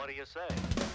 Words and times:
What 0.00 0.08
do 0.08 0.14
you 0.14 0.24
say? 0.24 0.89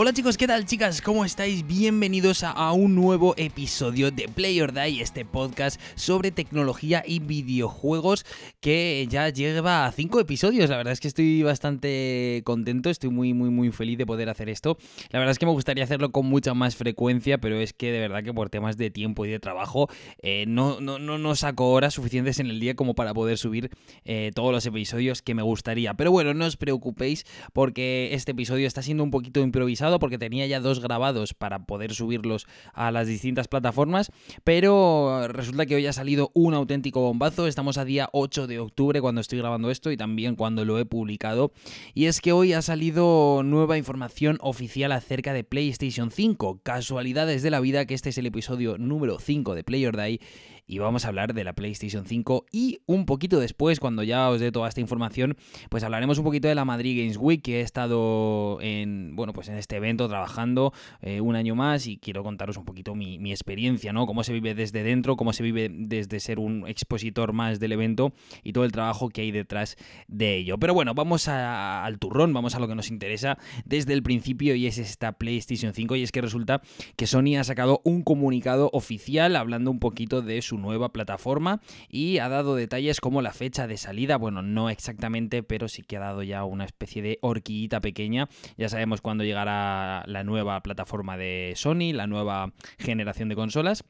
Hola 0.00 0.12
chicos, 0.12 0.36
¿qué 0.38 0.46
tal 0.46 0.64
chicas? 0.64 1.02
¿Cómo 1.02 1.24
estáis? 1.24 1.66
Bienvenidos 1.66 2.44
a, 2.44 2.70
un 2.70 2.94
nuevo 2.94 3.34
episodio 3.36 4.12
de 4.12 4.28
Play 4.28 4.60
or 4.60 4.72
Die, 4.72 5.00
este 5.00 5.24
podcast 5.24 5.80
sobre 5.96 6.30
tecnología 6.30 7.02
y 7.04 7.18
videojuegos 7.18 8.24
que 8.60 9.08
ya 9.10 9.28
lleva 9.28 9.86
a 9.86 9.90
5 9.90 10.20
episodios. 10.20 10.70
La 10.70 10.76
verdad 10.76 10.92
es 10.92 11.00
que 11.00 11.08
estoy 11.08 11.42
bastante 11.42 12.42
contento, 12.44 12.90
estoy 12.90 13.10
muy 13.10 13.34
muy 13.34 13.50
muy 13.50 13.72
feliz 13.72 13.98
de 13.98 14.06
poder 14.06 14.28
hacer 14.28 14.48
esto. 14.48 14.78
La 15.10 15.18
verdad 15.18 15.32
es 15.32 15.40
que 15.40 15.46
me 15.46 15.52
gustaría 15.52 15.82
hacerlo 15.82 16.12
con 16.12 16.26
mucha 16.26 16.54
más 16.54 16.76
frecuencia, 16.76 17.38
pero 17.38 17.56
es 17.56 17.72
que 17.72 17.90
de 17.90 17.98
verdad 17.98 18.22
que 18.22 18.32
por 18.32 18.50
temas 18.50 18.76
de 18.76 18.92
tiempo 18.92 19.26
y 19.26 19.30
de 19.30 19.40
trabajo 19.40 19.88
eh, 20.22 20.44
no, 20.46 20.80
no, 20.80 21.00
no, 21.00 21.18
no 21.18 21.34
saco 21.34 21.72
horas 21.72 21.94
suficientes 21.94 22.38
en 22.38 22.46
el 22.46 22.60
día 22.60 22.76
como 22.76 22.94
para 22.94 23.14
poder 23.14 23.36
subir 23.36 23.70
eh, 24.04 24.30
todos 24.32 24.52
los 24.52 24.64
episodios 24.64 25.22
que 25.22 25.34
me 25.34 25.42
gustaría. 25.42 25.94
Pero 25.94 26.12
bueno, 26.12 26.34
no 26.34 26.46
os 26.46 26.56
preocupéis 26.56 27.26
porque 27.52 28.10
este 28.12 28.30
episodio 28.30 28.68
está 28.68 28.80
siendo 28.80 29.02
un 29.02 29.10
poquito 29.10 29.40
improvisado 29.40 29.87
porque 29.98 30.18
tenía 30.18 30.46
ya 30.46 30.60
dos 30.60 30.80
grabados 30.80 31.32
para 31.32 31.64
poder 31.64 31.94
subirlos 31.94 32.46
a 32.74 32.90
las 32.90 33.06
distintas 33.06 33.48
plataformas, 33.48 34.12
pero 34.44 35.26
resulta 35.28 35.64
que 35.64 35.76
hoy 35.76 35.86
ha 35.86 35.92
salido 35.92 36.30
un 36.34 36.54
auténtico 36.54 37.00
bombazo. 37.00 37.46
Estamos 37.46 37.78
a 37.78 37.84
día 37.84 38.10
8 38.12 38.46
de 38.46 38.58
octubre 38.58 39.00
cuando 39.00 39.20
estoy 39.20 39.38
grabando 39.38 39.70
esto 39.70 39.90
y 39.90 39.96
también 39.96 40.36
cuando 40.36 40.64
lo 40.64 40.78
he 40.78 40.84
publicado. 40.84 41.52
Y 41.94 42.04
es 42.06 42.20
que 42.20 42.32
hoy 42.32 42.52
ha 42.52 42.62
salido 42.62 43.42
nueva 43.42 43.78
información 43.78 44.38
oficial 44.42 44.92
acerca 44.92 45.32
de 45.32 45.44
PlayStation 45.44 46.10
5. 46.10 46.60
Casualidades 46.62 47.42
de 47.42 47.50
la 47.50 47.60
vida 47.60 47.86
que 47.86 47.94
este 47.94 48.10
es 48.10 48.18
el 48.18 48.26
episodio 48.26 48.76
número 48.78 49.18
5 49.18 49.54
de 49.54 49.64
Play 49.64 49.86
or 49.86 49.96
Die 49.96 50.20
y 50.68 50.78
vamos 50.78 51.04
a 51.04 51.08
hablar 51.08 51.32
de 51.32 51.42
la 51.42 51.54
PlayStation 51.54 52.04
5 52.04 52.46
y 52.52 52.80
un 52.86 53.06
poquito 53.06 53.40
después, 53.40 53.80
cuando 53.80 54.02
ya 54.02 54.28
os 54.28 54.38
dé 54.38 54.52
toda 54.52 54.68
esta 54.68 54.82
información, 54.82 55.36
pues 55.70 55.82
hablaremos 55.82 56.18
un 56.18 56.24
poquito 56.24 56.46
de 56.46 56.54
la 56.54 56.66
Madrid 56.66 57.00
Games 57.00 57.16
Week, 57.16 57.42
que 57.42 57.60
he 57.60 57.62
estado 57.62 58.58
en, 58.60 59.16
bueno, 59.16 59.32
pues 59.32 59.48
en 59.48 59.56
este 59.56 59.76
evento 59.76 60.08
trabajando 60.08 60.74
eh, 61.00 61.22
un 61.22 61.34
año 61.36 61.54
más 61.54 61.86
y 61.86 61.96
quiero 61.96 62.22
contaros 62.22 62.58
un 62.58 62.66
poquito 62.66 62.94
mi, 62.94 63.18
experiencia, 63.30 63.92
¿no? 63.92 64.06
Cómo 64.06 64.22
se 64.24 64.32
vive 64.32 64.54
desde 64.54 64.82
dentro, 64.82 65.16
cómo 65.16 65.32
se 65.32 65.42
vive 65.42 65.70
desde 65.72 66.20
ser 66.20 66.38
un 66.38 66.66
expositor 66.66 67.32
más 67.32 67.60
del 67.60 67.72
evento 67.72 68.12
y 68.42 68.52
todo 68.52 68.64
el 68.64 68.72
trabajo 68.72 69.08
que 69.08 69.22
hay 69.22 69.30
detrás 69.30 69.76
de 70.06 70.36
ello. 70.36 70.58
Pero 70.58 70.74
bueno, 70.74 70.92
vamos 70.94 71.28
al 71.28 71.98
turrón, 71.98 72.32
vamos 72.34 72.54
a 72.54 72.58
lo 72.58 72.68
que 72.68 72.74
nos 72.74 72.90
interesa 72.90 73.38
desde 73.64 73.94
el 73.94 74.02
principio 74.02 74.54
y 74.54 74.66
es 74.66 74.76
esta 74.76 75.12
PlayStation 75.12 75.72
5 75.72 75.96
y 75.96 76.02
es 76.02 76.12
que 76.12 76.20
resulta 76.20 76.60
que 76.96 77.06
Sony 77.06 77.36
ha 77.38 77.44
sacado 77.44 77.80
un 77.84 78.02
comunicado 78.02 78.70
oficial 78.72 79.36
hablando 79.36 79.70
un 79.70 79.78
poquito 79.78 80.20
de 80.20 80.42
su 80.42 80.57
nueva 80.58 80.92
plataforma 80.92 81.60
y 81.88 82.18
ha 82.18 82.28
dado 82.28 82.54
detalles 82.54 83.00
como 83.00 83.22
la 83.22 83.32
fecha 83.32 83.66
de 83.66 83.76
salida, 83.76 84.16
bueno, 84.16 84.42
no 84.42 84.70
exactamente, 84.70 85.42
pero 85.42 85.68
sí 85.68 85.82
que 85.82 85.96
ha 85.96 86.00
dado 86.00 86.22
ya 86.22 86.44
una 86.44 86.64
especie 86.64 87.02
de 87.02 87.18
horquillita 87.22 87.80
pequeña. 87.80 88.28
Ya 88.56 88.68
sabemos 88.68 89.00
cuándo 89.00 89.24
llegará 89.24 90.04
la 90.06 90.24
nueva 90.24 90.60
plataforma 90.62 91.16
de 91.16 91.52
Sony, 91.56 91.92
la 91.92 92.06
nueva 92.06 92.52
generación 92.78 93.28
de 93.28 93.36
consolas. 93.36 93.84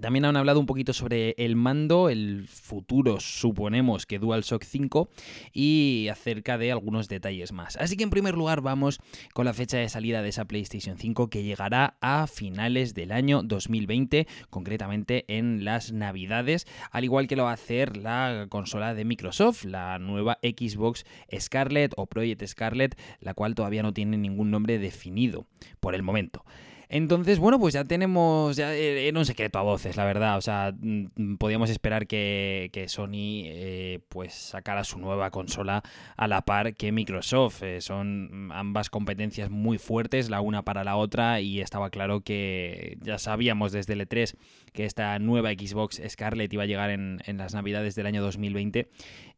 También 0.00 0.24
han 0.24 0.36
hablado 0.36 0.58
un 0.58 0.66
poquito 0.66 0.92
sobre 0.92 1.34
el 1.36 1.54
mando, 1.54 2.08
el 2.08 2.48
futuro, 2.48 3.20
suponemos 3.20 4.06
que 4.06 4.18
DualShock 4.18 4.64
5, 4.64 5.08
y 5.52 6.08
acerca 6.10 6.56
de 6.56 6.72
algunos 6.72 7.08
detalles 7.08 7.52
más. 7.52 7.76
Así 7.76 7.96
que 7.96 8.04
en 8.04 8.10
primer 8.10 8.34
lugar 8.34 8.62
vamos 8.62 9.00
con 9.34 9.44
la 9.44 9.52
fecha 9.52 9.76
de 9.76 9.88
salida 9.88 10.22
de 10.22 10.30
esa 10.30 10.46
PlayStation 10.46 10.96
5 10.96 11.28
que 11.28 11.42
llegará 11.42 11.96
a 12.00 12.26
finales 12.26 12.94
del 12.94 13.12
año 13.12 13.42
2020, 13.42 14.26
concretamente 14.48 15.24
en 15.28 15.64
las 15.64 15.92
navidades, 15.92 16.66
al 16.90 17.04
igual 17.04 17.28
que 17.28 17.36
lo 17.36 17.44
va 17.44 17.50
a 17.50 17.54
hacer 17.54 17.96
la 17.96 18.46
consola 18.48 18.94
de 18.94 19.04
Microsoft, 19.04 19.64
la 19.64 19.98
nueva 19.98 20.38
Xbox 20.42 21.04
Scarlett 21.38 21.92
o 21.96 22.06
Project 22.06 22.46
Scarlett, 22.46 22.98
la 23.20 23.34
cual 23.34 23.54
todavía 23.54 23.82
no 23.82 23.92
tiene 23.92 24.16
ningún 24.16 24.50
nombre 24.50 24.78
definido 24.78 25.46
por 25.80 25.94
el 25.94 26.02
momento. 26.02 26.44
Entonces, 26.92 27.38
bueno, 27.38 27.58
pues 27.58 27.72
ya 27.72 27.86
tenemos, 27.86 28.54
ya 28.54 28.74
era 28.74 29.18
un 29.18 29.24
secreto 29.24 29.58
a 29.58 29.62
voces, 29.62 29.96
la 29.96 30.04
verdad. 30.04 30.36
O 30.36 30.42
sea, 30.42 30.74
podíamos 31.38 31.70
esperar 31.70 32.06
que, 32.06 32.68
que 32.70 32.86
Sony 32.86 33.46
eh, 33.46 34.00
pues 34.10 34.34
sacara 34.34 34.84
su 34.84 34.98
nueva 34.98 35.30
consola 35.30 35.82
a 36.18 36.28
la 36.28 36.42
par 36.42 36.74
que 36.74 36.92
Microsoft. 36.92 37.62
Eh, 37.62 37.80
son 37.80 38.50
ambas 38.52 38.90
competencias 38.90 39.48
muy 39.48 39.78
fuertes, 39.78 40.28
la 40.28 40.42
una 40.42 40.64
para 40.64 40.84
la 40.84 40.96
otra, 40.96 41.40
y 41.40 41.62
estaba 41.62 41.88
claro 41.88 42.20
que 42.20 42.98
ya 43.00 43.16
sabíamos 43.16 43.72
desde 43.72 43.94
el 43.94 44.06
E3 44.06 44.34
que 44.74 44.84
esta 44.84 45.18
nueva 45.18 45.50
Xbox 45.52 46.00
Scarlett 46.06 46.52
iba 46.52 46.64
a 46.64 46.66
llegar 46.66 46.90
en, 46.90 47.22
en 47.24 47.38
las 47.38 47.54
navidades 47.54 47.94
del 47.94 48.04
año 48.04 48.22
2020 48.22 48.88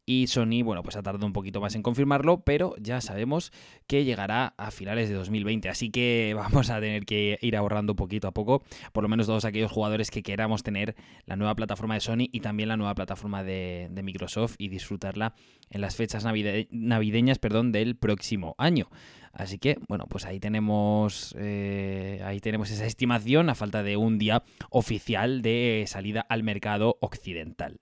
y 0.05 0.27
Sony, 0.27 0.61
bueno, 0.63 0.83
pues 0.83 0.95
ha 0.95 1.01
tardado 1.01 1.25
un 1.25 1.33
poquito 1.33 1.59
más 1.61 1.73
en 1.75 1.81
confirmarlo, 1.81 2.41
pero 2.41 2.75
ya 2.79 3.01
sabemos 3.01 3.51
que 3.87 4.03
llegará 4.03 4.53
a 4.57 4.69
finales 4.69 5.09
de 5.09 5.15
2020. 5.15 5.67
Así 5.69 5.89
que 5.89 6.33
vamos 6.35 6.69
a 6.69 6.79
tener 6.79 7.05
que 7.05 7.39
ir 7.41 7.57
ahorrando 7.57 7.95
poquito 7.95 8.27
a 8.27 8.31
poco, 8.31 8.63
por 8.93 9.03
lo 9.03 9.09
menos 9.09 9.25
todos 9.25 9.45
aquellos 9.45 9.71
jugadores 9.71 10.11
que 10.11 10.21
queramos 10.21 10.63
tener 10.63 10.95
la 11.25 11.35
nueva 11.35 11.55
plataforma 11.55 11.95
de 11.95 12.01
Sony 12.01 12.29
y 12.31 12.41
también 12.41 12.69
la 12.69 12.77
nueva 12.77 12.93
plataforma 12.93 13.43
de, 13.43 13.89
Microsoft 14.05 14.55
y 14.59 14.67
disfrutarla 14.67 15.33
en 15.71 15.81
las 15.81 15.95
fechas 15.95 16.23
navide 16.23 16.67
navideñas 16.69 17.39
perdón, 17.39 17.71
del 17.71 17.95
próximo 17.95 18.53
año. 18.59 18.89
Así 19.33 19.57
que, 19.57 19.77
bueno, 19.89 20.05
pues 20.07 20.25
ahí 20.25 20.39
tenemos, 20.39 21.35
eh, 21.37 22.21
ahí 22.23 22.39
tenemos 22.39 22.69
esa 22.71 22.85
estimación 22.85 23.49
a 23.49 23.55
falta 23.55 23.83
de 23.83 23.97
un 23.97 24.17
día 24.17 24.43
oficial 24.69 25.41
de 25.41 25.83
salida 25.87 26.21
al 26.29 26.43
mercado 26.43 26.97
occidental. 27.01 27.79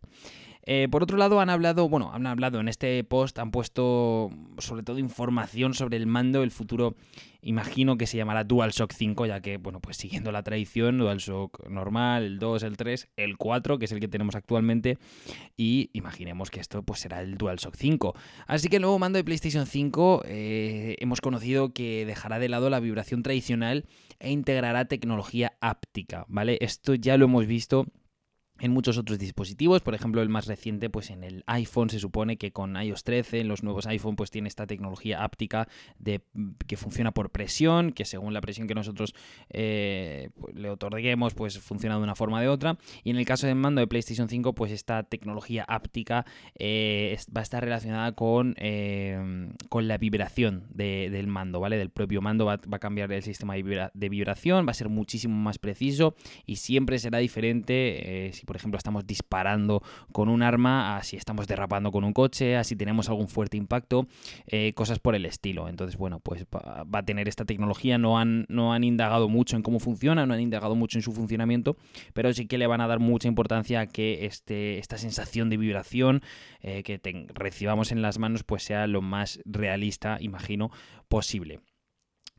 Eh, 0.65 0.87
por 0.89 1.03
otro 1.03 1.17
lado, 1.17 1.41
han 1.41 1.49
hablado, 1.49 1.89
bueno, 1.89 2.11
han 2.13 2.25
hablado 2.25 2.59
en 2.59 2.69
este 2.69 3.03
post, 3.03 3.37
han 3.39 3.51
puesto 3.51 4.29
sobre 4.59 4.83
todo 4.83 4.97
información 4.97 5.73
sobre 5.73 5.97
el 5.97 6.07
mando, 6.07 6.41
el 6.41 6.51
futuro, 6.51 6.95
imagino 7.41 7.97
que 7.97 8.07
se 8.07 8.15
llamará 8.15 8.45
DualShock 8.45 8.93
5, 8.93 9.25
ya 9.25 9.41
que, 9.41 9.57
bueno, 9.57 9.81
pues 9.81 9.97
siguiendo 9.97 10.31
la 10.31 10.41
tradición, 10.43 10.97
DualShock 10.97 11.67
normal, 11.67 12.23
el 12.23 12.39
2, 12.39 12.63
el 12.63 12.77
3, 12.77 13.09
el 13.17 13.37
4, 13.37 13.77
que 13.77 13.85
es 13.85 13.91
el 13.91 13.99
que 13.99 14.07
tenemos 14.07 14.35
actualmente, 14.35 14.97
y 15.57 15.89
imaginemos 15.91 16.49
que 16.49 16.61
esto 16.61 16.81
pues 16.83 17.01
será 17.01 17.21
el 17.21 17.37
DualShock 17.37 17.75
5. 17.75 18.13
Así 18.47 18.69
que 18.69 18.77
el 18.77 18.83
nuevo 18.83 18.99
mando 18.99 19.17
de 19.17 19.25
PlayStation 19.25 19.65
5 19.65 20.23
eh, 20.25 20.95
hemos 20.99 21.19
conocido 21.19 21.73
que 21.73 22.05
dejará 22.05 22.39
de 22.39 22.47
lado 22.47 22.69
la 22.69 22.79
vibración 22.79 23.21
tradicional 23.21 23.85
e 24.19 24.31
integrará 24.31 24.85
tecnología 24.85 25.57
áptica, 25.59 26.25
¿vale? 26.29 26.57
Esto 26.61 26.95
ya 26.95 27.17
lo 27.17 27.25
hemos 27.25 27.47
visto 27.47 27.87
en 28.63 28.71
muchos 28.71 28.97
otros 28.97 29.19
dispositivos, 29.19 29.81
por 29.81 29.93
ejemplo 29.93 30.21
el 30.21 30.29
más 30.29 30.47
reciente 30.47 30.89
pues 30.89 31.09
en 31.09 31.25
el 31.25 31.43
iPhone 31.47 31.89
se 31.89 31.99
supone 31.99 32.37
que 32.37 32.53
con 32.53 32.81
iOS 32.81 33.03
13 33.03 33.41
en 33.41 33.49
los 33.49 33.61
nuevos 33.61 33.87
iPhone 33.87 34.15
pues 34.15 34.31
tiene 34.31 34.47
esta 34.47 34.65
tecnología 34.65 35.21
áptica 35.21 35.67
de 35.99 36.21
que 36.65 36.77
funciona 36.77 37.11
por 37.11 37.29
presión, 37.29 37.91
que 37.91 38.05
según 38.05 38.33
la 38.33 38.39
presión 38.39 38.65
que 38.65 38.73
nosotros 38.73 39.15
eh, 39.49 40.29
pues, 40.39 40.55
le 40.55 40.69
otorguemos 40.69 41.33
pues 41.33 41.59
funciona 41.59 41.97
de 41.97 42.03
una 42.03 42.15
forma 42.15 42.37
o 42.37 42.39
de 42.39 42.47
otra 42.47 42.77
y 43.03 43.09
en 43.09 43.17
el 43.17 43.25
caso 43.25 43.47
del 43.47 43.57
mando 43.57 43.81
de 43.81 43.87
PlayStation 43.87 44.29
5 44.29 44.55
pues 44.55 44.71
esta 44.71 45.03
tecnología 45.03 45.65
áptica 45.67 46.25
eh, 46.55 47.17
va 47.35 47.41
a 47.41 47.43
estar 47.43 47.61
relacionada 47.65 48.13
con, 48.13 48.55
eh, 48.59 49.51
con 49.67 49.89
la 49.89 49.97
vibración 49.97 50.67
de, 50.69 51.09
del 51.09 51.27
mando, 51.27 51.59
¿vale? 51.59 51.77
Del 51.77 51.89
propio 51.89 52.21
mando 52.21 52.45
va, 52.45 52.53
a 52.53 52.79
cambiar 52.79 53.11
el 53.11 53.23
sistema 53.23 53.55
de, 53.55 53.89
de, 53.93 54.09
vibración, 54.09 54.65
va 54.65 54.71
a 54.71 54.73
ser 54.73 54.87
muchísimo 54.87 55.35
más 55.35 55.57
preciso 55.57 56.15
y 56.45 56.55
siempre 56.55 56.97
será 56.97 57.17
diferente 57.17 58.31
si 58.31 58.45
por 58.45 58.52
ejemplo 58.55 58.77
estamos 58.77 59.05
disparando 59.05 59.81
con 60.11 60.29
un 60.29 60.43
arma, 60.43 60.97
a 60.97 61.03
si 61.03 61.17
estamos 61.17 61.47
derrapando 61.47 61.91
con 61.91 62.03
un 62.03 62.13
coche, 62.13 62.57
a 62.57 62.63
si 62.63 62.75
tenemos 62.75 63.09
algún 63.09 63.27
fuerte 63.27 63.57
impacto, 63.57 64.07
eh, 64.47 64.73
cosas 64.73 64.99
por 64.99 65.15
el 65.15 65.25
estilo. 65.25 65.67
Entonces, 65.67 65.97
bueno, 65.97 66.19
pues 66.19 66.45
va, 66.45 66.99
a 66.99 67.03
tener 67.03 67.27
esta 67.27 67.45
tecnología, 67.45 67.97
no 67.97 68.17
han, 68.17 68.45
no 68.49 68.73
han 68.73 68.83
indagado 68.83 69.29
mucho 69.29 69.55
en 69.55 69.63
cómo 69.63 69.79
funciona, 69.79 70.25
no 70.25 70.33
han 70.33 70.41
indagado 70.41 70.75
mucho 70.75 70.97
en 70.97 71.01
su 71.01 71.11
funcionamiento, 71.11 71.77
pero 72.13 72.33
sí 72.33 72.47
que 72.47 72.57
le 72.57 72.67
van 72.67 72.81
a 72.81 72.87
dar 72.87 72.99
mucha 72.99 73.27
importancia 73.27 73.81
a 73.81 73.87
que 73.87 74.25
este, 74.25 74.79
esta 74.79 74.97
sensación 74.97 75.49
de 75.49 75.57
vibración 75.57 76.21
eh, 76.61 76.83
que 76.83 76.99
recibamos 77.33 77.91
en 77.91 78.01
las 78.01 78.19
manos 78.19 78.43
pues 78.43 78.63
sea 78.63 78.87
lo 78.87 79.01
más 79.01 79.39
realista, 79.45 80.17
imagino, 80.19 80.71
posible. 81.07 81.59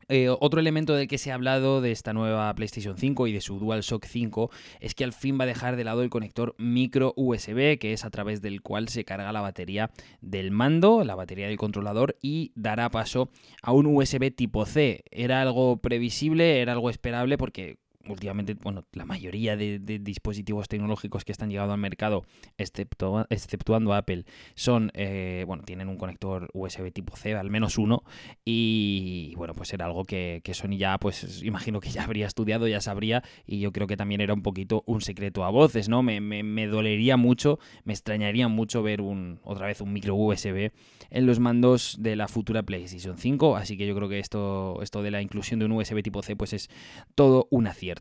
Eh, 0.08 0.28
otro 0.28 0.60
elemento 0.60 0.94
del 0.94 1.08
que 1.08 1.18
se 1.18 1.30
ha 1.30 1.34
hablado 1.34 1.80
de 1.80 1.92
esta 1.92 2.12
nueva 2.12 2.54
PlayStation 2.54 2.96
5 2.96 3.26
y 3.26 3.32
de 3.32 3.40
su 3.40 3.58
DualShock 3.58 4.04
5 4.04 4.50
es 4.80 4.94
que 4.94 5.04
al 5.04 5.12
fin 5.12 5.38
va 5.38 5.44
a 5.44 5.46
dejar 5.46 5.76
de 5.76 5.84
lado 5.84 6.02
el 6.02 6.10
conector 6.10 6.54
micro 6.58 7.14
USB, 7.16 7.78
que 7.78 7.92
es 7.92 8.04
a 8.04 8.10
través 8.10 8.42
del 8.42 8.62
cual 8.62 8.88
se 8.88 9.04
carga 9.04 9.32
la 9.32 9.40
batería 9.40 9.90
del 10.20 10.50
mando, 10.50 11.04
la 11.04 11.14
batería 11.14 11.48
del 11.48 11.56
controlador, 11.56 12.16
y 12.20 12.52
dará 12.54 12.90
paso 12.90 13.30
a 13.62 13.72
un 13.72 13.86
USB 13.86 14.34
tipo 14.34 14.66
C. 14.66 15.04
Era 15.10 15.42
algo 15.42 15.78
previsible, 15.78 16.60
era 16.60 16.72
algo 16.72 16.90
esperable 16.90 17.38
porque 17.38 17.78
últimamente, 18.08 18.54
bueno, 18.54 18.84
la 18.92 19.04
mayoría 19.04 19.56
de, 19.56 19.78
dispositivos 19.78 20.68
tecnológicos 20.68 21.24
que 21.24 21.32
están 21.32 21.50
llegando 21.50 21.72
al 21.72 21.80
mercado, 21.80 22.24
excepto, 22.58 23.26
exceptuando 23.30 23.94
Apple, 23.94 24.24
son, 24.54 24.90
eh, 24.94 25.44
bueno, 25.46 25.62
tienen 25.64 25.88
un 25.88 25.96
conector 25.96 26.48
USB 26.52 26.92
tipo 26.92 27.16
C, 27.16 27.34
al 27.34 27.50
menos 27.50 27.78
uno, 27.78 28.04
y 28.44 29.34
bueno, 29.36 29.54
pues 29.54 29.72
era 29.72 29.86
algo 29.86 30.04
que, 30.04 30.42
Sony 30.54 30.76
ya, 30.76 30.98
pues 30.98 31.42
imagino 31.42 31.80
que 31.80 31.90
ya 31.90 32.04
habría 32.04 32.26
estudiado, 32.26 32.68
ya 32.68 32.80
sabría, 32.80 33.22
y 33.46 33.60
yo 33.60 33.72
creo 33.72 33.86
que 33.86 33.96
también 33.96 34.20
era 34.20 34.34
un 34.34 34.42
poquito 34.42 34.84
un 34.86 35.00
secreto 35.00 35.44
a 35.44 35.50
voces, 35.50 35.88
¿no? 35.88 36.02
Me, 36.02 36.20
me, 36.20 36.42
me 36.42 36.66
dolería 36.66 37.16
mucho, 37.16 37.58
me 37.84 37.92
extrañaría 37.92 38.48
mucho 38.48 38.82
ver 38.82 39.00
un, 39.00 39.40
otra 39.42 39.66
vez 39.66 39.80
un 39.80 39.92
micro 39.92 40.14
USB 40.14 40.70
en 41.10 41.26
los 41.26 41.40
mandos 41.40 41.96
de 42.00 42.16
la 42.16 42.28
futura 42.28 42.62
PlayStation 42.62 43.16
5, 43.16 43.56
así 43.56 43.76
que 43.76 43.86
yo 43.86 43.94
creo 43.94 44.08
que 44.08 44.18
esto, 44.18 44.80
esto 44.82 45.02
de 45.02 45.10
la 45.10 45.22
inclusión 45.22 45.58
de 45.60 45.66
un 45.66 45.72
USB 45.72 46.02
tipo 46.02 46.22
C, 46.22 46.36
pues 46.36 46.52
es 46.52 46.70
todo 47.14 47.48
un 47.50 47.66
acierto. 47.66 47.93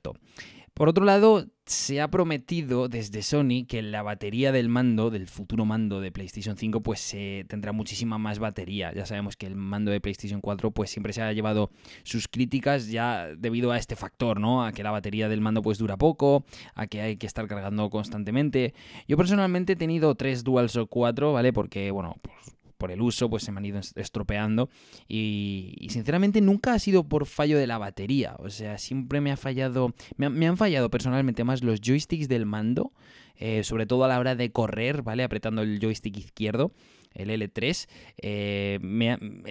Por 0.74 0.90
otro 0.90 1.06
lado, 1.06 1.46
se 1.68 2.02
ha 2.02 2.08
prometido 2.08 2.88
desde 2.88 3.22
Sony 3.22 3.66
que 3.68 3.84
la 3.84 4.02
batería 4.02 4.52
del 4.52 4.70
mando, 4.70 5.12
del 5.12 5.28
futuro 5.28 5.66
mando 5.66 6.02
de 6.02 6.12
PlayStation 6.12 6.58
5, 6.58 6.82
pues 6.82 7.00
se 7.00 7.46
tendrá 7.48 7.72
muchísima 7.74 8.18
más 8.18 8.40
batería. 8.40 8.92
Ya 8.92 9.06
sabemos 9.06 9.38
que 9.38 9.46
el 9.46 9.56
mando 9.56 9.92
de 9.92 10.02
PlayStation 10.02 10.42
4 10.42 10.72
pues 10.72 10.90
siempre 10.90 11.14
se 11.14 11.22
ha 11.22 11.32
llevado 11.32 11.70
sus 12.04 12.28
críticas 12.28 12.88
ya 12.88 13.28
debido 13.38 13.72
a 13.72 13.78
este 13.78 13.96
factor, 13.96 14.40
¿no? 14.40 14.66
A 14.66 14.72
que 14.72 14.82
la 14.82 14.90
batería 14.90 15.30
del 15.30 15.42
mando 15.42 15.62
pues 15.62 15.78
dura 15.78 15.96
poco, 15.96 16.44
a 16.74 16.88
que 16.88 17.02
hay 17.02 17.18
que 17.18 17.28
estar 17.28 17.48
cargando 17.48 17.92
constantemente. 17.92 18.74
Yo 19.08 19.16
personalmente 19.16 19.74
he 19.74 19.76
tenido 19.76 20.16
tres 20.16 20.44
DualShock 20.44 20.90
4, 20.90 21.34
¿vale? 21.34 21.54
Porque, 21.54 21.92
bueno, 21.92 22.18
pues 22.24 22.36
por 22.84 22.92
el 22.92 23.02
uso, 23.02 23.30
pues 23.30 23.44
se 23.44 23.54
me 23.54 23.60
han 23.60 23.66
ido 23.66 23.80
estropeando. 23.96 24.70
Y, 25.08 25.88
sinceramente 25.90 26.42
nunca 26.42 26.74
ha 26.74 26.80
sido 26.80 27.08
por 27.08 27.26
fallo 27.26 27.58
de 27.58 27.66
la 27.66 27.78
batería. 27.78 28.36
O 28.40 28.50
sea, 28.50 28.78
siempre 28.78 29.22
me 29.22 29.32
ha 29.32 29.38
fallado. 29.38 29.94
Me, 30.18 30.46
han 30.46 30.58
fallado 30.58 30.90
personalmente 30.90 31.46
más 31.46 31.64
los 31.64 31.80
joysticks 31.80 32.28
del 32.28 32.46
mando. 32.46 32.92
Eh, 33.38 33.64
sobre 33.64 33.86
todo 33.86 34.04
a 34.04 34.10
la 34.10 34.20
hora 34.20 34.36
de 34.36 34.52
correr, 34.52 35.02
¿vale? 35.02 35.24
Apretando 35.24 35.62
el 35.62 35.80
joystick 35.80 36.18
izquierdo 36.18 36.74
el 37.14 37.30
L3. 37.30 37.88
Eh, 38.18 38.80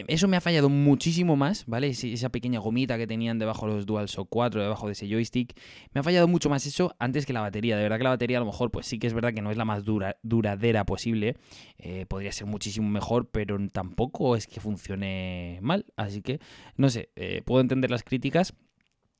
eso 0.08 0.28
me 0.28 0.36
ha 0.36 0.40
fallado 0.40 0.68
muchísimo 0.68 1.36
más, 1.36 1.64
¿vale? 1.66 1.88
esa 1.88 2.28
pequeña 2.30 2.58
gomita 2.58 2.98
que 2.98 3.06
tenían 3.06 3.38
debajo 3.38 3.66
de 3.66 3.74
los 3.74 3.86
DualShock 3.86 4.28
4, 4.28 4.62
debajo 4.62 4.86
de 4.86 4.92
ese 4.92 5.08
joystick. 5.08 5.58
Me 5.92 6.00
ha 6.00 6.02
fallado 6.02 6.28
mucho 6.28 6.48
más 6.48 6.66
eso 6.66 6.94
antes 6.98 7.26
que 7.26 7.32
la 7.32 7.40
batería. 7.40 7.76
De 7.76 7.82
verdad 7.82 7.98
que 7.98 8.04
la 8.04 8.10
batería 8.10 8.38
a 8.38 8.40
lo 8.40 8.46
mejor, 8.46 8.70
pues 8.70 8.86
sí 8.86 8.98
que 8.98 9.06
es 9.06 9.14
verdad 9.14 9.32
que 9.32 9.42
no 9.42 9.50
es 9.50 9.56
la 9.56 9.64
más 9.64 9.84
dura, 9.84 10.16
duradera 10.22 10.84
posible. 10.84 11.36
Eh, 11.78 12.06
podría 12.06 12.32
ser 12.32 12.46
muchísimo 12.46 12.88
mejor, 12.88 13.30
pero 13.30 13.58
tampoco 13.70 14.36
es 14.36 14.46
que 14.46 14.60
funcione 14.60 15.58
mal. 15.62 15.86
Así 15.96 16.22
que, 16.22 16.40
no 16.76 16.90
sé, 16.90 17.10
eh, 17.16 17.42
puedo 17.44 17.60
entender 17.60 17.90
las 17.90 18.02
críticas. 18.02 18.54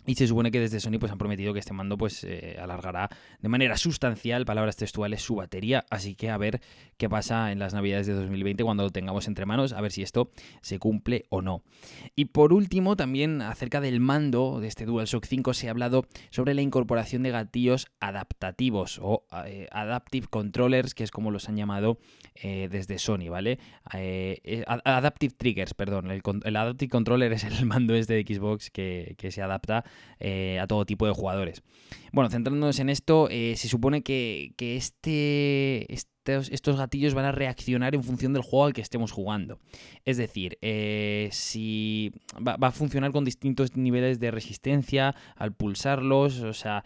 Y 0.05 0.17
se 0.17 0.27
supone 0.27 0.51
que 0.51 0.59
desde 0.59 0.81
Sony 0.81 0.99
pues 0.99 1.13
han 1.13 1.19
prometido 1.19 1.53
que 1.53 1.61
este 1.61 1.73
mando 1.73 1.97
pues 1.97 2.25
eh, 2.25 2.57
alargará 2.61 3.09
de 3.41 3.49
manera 3.49 3.77
sustancial, 3.77 4.45
palabras 4.45 4.77
textuales, 4.77 5.23
su 5.23 5.37
batería. 5.37 5.85
Así 5.91 6.17
que 6.17 6.31
a 6.31 6.37
ver 6.39 6.61
qué 6.97 7.09
pasa 7.09 7.53
en 7.53 7.61
las 7.61 7.73
navidades 7.73 8.09
de 8.09 8.15
2020 8.15 8.65
cuando 8.65 8.83
lo 8.83 8.91
tengamos 8.91 9.29
entre 9.29 9.47
manos, 9.47 9.73
a 9.73 9.81
ver 9.81 9.93
si 9.93 10.03
esto 10.03 10.31
se 10.61 10.81
cumple 10.81 11.27
o 11.29 11.41
no. 11.41 11.63
Y 12.17 12.27
por 12.27 12.53
último, 12.53 12.97
también 12.97 13.43
acerca 13.43 13.81
del 13.81 14.01
mando 14.01 14.61
de 14.61 14.69
este 14.69 14.87
DualShock 14.87 15.25
5 15.25 15.55
se 15.55 15.69
ha 15.69 15.71
hablado 15.71 16.07
sobre 16.31 16.55
la 16.55 16.63
incorporación 16.63 17.23
de 17.23 17.31
gatillos 17.31 17.87
adaptativos 18.01 18.99
o 19.01 19.25
eh, 19.47 19.69
Adaptive 19.71 20.27
Controllers, 20.27 20.95
que 20.95 21.05
es 21.05 21.13
como 21.13 21.31
los 21.31 21.49
han 21.49 21.57
llamado 21.57 21.99
eh, 22.35 22.69
desde 22.71 22.99
Sony, 22.99 23.29
¿vale? 23.31 23.59
adaptive 24.85 25.35
Triggers, 25.37 25.75
perdón. 25.75 26.11
El, 26.11 26.57
Adaptive 26.57 26.91
Controller 26.91 27.33
es 27.33 27.45
el 27.45 27.67
mando 27.67 27.95
este 27.95 28.15
de 28.15 28.23
Xbox 28.23 28.71
que, 28.71 29.15
que 29.19 29.31
se 29.31 29.43
adapta 29.43 29.85
eh, 30.21 30.59
a 30.61 30.67
todo 30.67 30.87
tipo 30.87 31.07
de 31.07 31.13
jugadores. 31.13 31.63
Bueno, 32.13 32.31
centrándonos 32.31 32.79
en 32.79 32.91
esto, 32.91 33.29
eh, 33.31 33.55
se 33.57 33.69
supone 33.69 34.03
que, 34.03 34.55
este, 34.59 35.93
estos, 35.93 36.77
gatillos 36.77 37.15
van 37.15 37.25
a 37.25 37.33
reaccionar 37.33 37.95
en 37.95 38.05
función 38.05 38.33
del 38.33 38.43
juego 38.43 38.67
al 38.67 38.73
que 38.73 38.83
estemos 38.83 39.13
jugando. 39.13 39.59
Es 40.05 40.19
decir, 40.19 40.59
eh, 40.61 41.29
si 41.33 42.13
va, 42.37 42.57
va, 42.57 42.69
a 42.69 42.73
funcionar 42.73 43.13
con 43.13 43.25
distintos 43.25 43.77
niveles 43.77 44.21
de 44.21 44.31
resistencia 44.31 45.15
al 45.37 45.53
pulsarlos. 45.53 46.41
O 46.41 46.53
sea, 46.53 46.85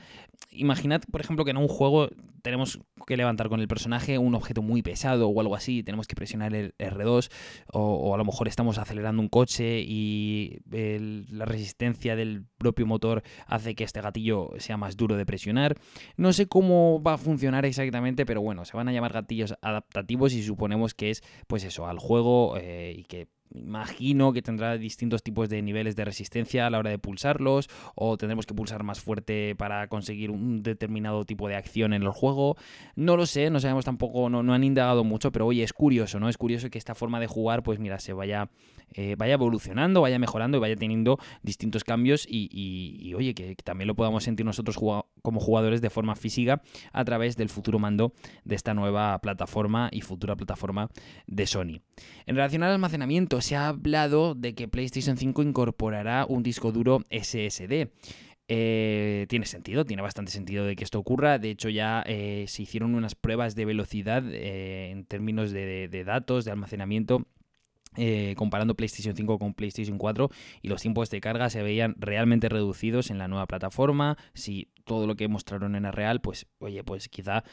imaginad, 0.50 1.03
por 1.11 1.21
ejemplo, 1.21 1.44
que 1.44 1.50
en 1.50 1.56
un 1.56 1.69
juego 1.69 2.09
tenemos 2.43 2.79
que 3.09 3.17
levantar 3.17 3.49
con 3.49 3.61
el 3.61 3.67
personaje 3.67 4.19
un 4.19 4.37
objeto 4.37 4.62
muy 4.62 4.81
pesado 4.81 5.29
o 5.29 5.41
algo 5.41 5.56
así, 5.56 5.83
tenemos 5.83 6.06
que 6.06 6.15
presionar 6.15 6.55
el 6.55 6.77
R2 6.79 7.29
o, 7.73 8.15
a 8.15 8.19
lo 8.19 8.25
mejor 8.25 8.47
estamos 8.47 8.79
acelerando 8.79 9.21
un 9.21 9.29
coche 9.29 9.81
y 9.81 10.59
la 10.71 11.44
resistencia 11.44 12.15
del 12.15 12.44
propio 12.56 12.87
motor 12.87 13.25
hace 13.47 13.75
que 13.75 13.83
este 13.83 14.00
gatillo 14.00 14.50
sea 14.59 14.77
más 14.77 14.97
duro 14.97 15.17
de 15.17 15.27
presionar. 15.27 15.77
No 16.17 16.33
sé 16.33 16.47
cómo 16.47 17.03
va 17.03 17.15
a 17.15 17.19
funcionar 17.19 17.67
exactamente, 17.67 18.25
pero 18.25 18.41
bueno, 18.43 18.65
se 18.65 18.77
van 18.77 18.89
a 18.89 18.93
llamar 18.93 19.12
gatillos 19.12 19.55
adaptativos 19.61 20.32
y 20.32 20.43
suponemos 20.44 20.94
que 20.94 21.11
es 21.11 21.23
pues 21.49 21.65
eso, 21.65 21.89
al 21.89 21.99
juego 21.99 22.56
eh, 22.59 22.94
y 22.97 23.03
que 23.05 23.29
imagino 23.54 24.32
que 24.32 24.43
tendrá 24.43 24.76
distintos 24.76 25.22
tipos 25.22 25.48
de 25.48 25.62
niveles 25.62 25.96
de 25.96 26.04
resistencia 26.04 26.66
a 26.66 26.70
la 26.70 26.78
hora 26.78 26.90
de 26.90 26.98
pulsarlos 26.98 27.69
o 27.94 28.16
tendremos 28.16 28.46
que 28.46 28.54
pulsar 28.54 28.82
más 28.82 29.00
fuerte 29.00 29.54
para 29.56 29.88
conseguir 29.88 30.31
un 30.31 30.62
determinado 30.62 31.25
tipo 31.25 31.48
de 31.48 31.56
acción 31.56 31.93
en 31.93 32.02
el 32.02 32.10
juego. 32.10 32.56
No 32.94 33.16
lo 33.16 33.26
sé, 33.26 33.50
no 33.50 33.60
sabemos 33.60 33.84
tampoco, 33.84 34.28
no, 34.28 34.43
no 34.43 34.54
han 34.54 34.64
indagado 34.64 35.04
mucho, 35.04 35.32
pero 35.32 35.46
oye, 35.46 35.62
es 35.62 35.72
curioso, 35.72 36.20
¿no? 36.20 36.28
Es 36.28 36.37
curioso 36.37 36.70
que 36.70 36.78
esta 36.78 36.94
forma 36.94 37.20
de 37.20 37.26
jugar, 37.26 37.62
pues 37.62 37.78
mira, 37.78 37.98
se 37.98 38.12
vaya, 38.12 38.48
eh, 38.94 39.15
vaya 39.19 39.35
evolucionando, 39.35 40.00
vaya 40.00 40.19
mejorando 40.19 40.56
y 40.56 40.61
vaya 40.61 40.77
teniendo 40.77 41.19
distintos 41.43 41.85
cambios 41.85 42.27
y, 42.29 43.12
oye, 43.15 43.35
que, 43.35 43.55
también 43.56 43.88
lo 43.88 43.94
podamos 43.94 44.25
sentir 44.25 44.47
nosotros 44.47 44.77
como 44.77 45.41
jugadores 45.41 45.81
de 45.81 45.91
forma 45.91 46.17
física 46.17 46.62
a 46.93 47.05
través 47.05 47.37
del 47.37 47.49
futuro 47.49 47.79
mando 47.79 48.12
de 48.44 48.55
esta 48.55 48.75
nueva 48.75 49.19
plataforma 49.21 49.88
y 49.93 50.00
futura 50.00 50.37
plataforma 50.37 50.88
de 51.27 51.47
Sony. 51.47 51.81
En 52.27 52.37
relación 52.37 52.62
al 52.62 52.73
almacenamiento, 52.73 53.41
se 53.41 53.56
ha 53.56 53.69
hablado 53.69 54.35
de 54.35 54.55
que 54.55 54.69
PlayStation 54.69 55.17
5 55.17 55.43
incorporará 55.43 56.27
un 56.29 56.43
disco 56.43 56.73
duro 56.73 57.03
SSD. 57.11 57.91
Eh, 58.49 59.27
tiene 59.29 59.44
sentido, 59.44 59.85
tiene 59.85 60.03
bastante 60.03 60.31
sentido 60.31 60.65
de 60.65 60.77
que 60.77 60.85
esto 60.85 60.99
ocurra. 60.99 61.39
De 61.39 61.50
hecho, 61.50 61.69
ya 61.69 62.05
eh, 62.06 62.44
se 62.49 62.62
hicieron 62.62 62.94
unas 62.94 63.15
pruebas 63.15 63.56
de 63.56 63.65
velocidad 63.65 64.25
en 64.32 65.05
términos 65.05 65.50
de, 65.50 66.05
datos, 66.06 66.44
de 66.44 66.53
almacenamiento. 66.53 67.27
Comparando 68.37 68.75
PlayStation 68.75 69.16
5 69.16 69.38
con 69.38 69.54
PlayStation 69.54 69.98
4 69.98 70.31
y 70.62 70.69
los 70.69 70.82
tiempos 70.82 71.10
de 71.10 71.20
carga 71.20 71.50
se 71.50 71.62
veían 71.62 71.94
realmente 71.98 72.48
reducidos 72.48 73.10
en 73.10 73.19
la 73.19 73.29
nueva 73.29 73.46
plataforma. 73.46 74.17
Si 74.34 74.69
todo 74.86 75.06
lo 75.06 75.16
que 75.16 75.28
mostraron 75.28 75.74
en 75.74 75.84
el 75.84 75.93
real, 75.93 76.20
pues 76.20 76.46
oye, 76.58 76.82
pues 76.84 77.08
quizá 77.08 77.44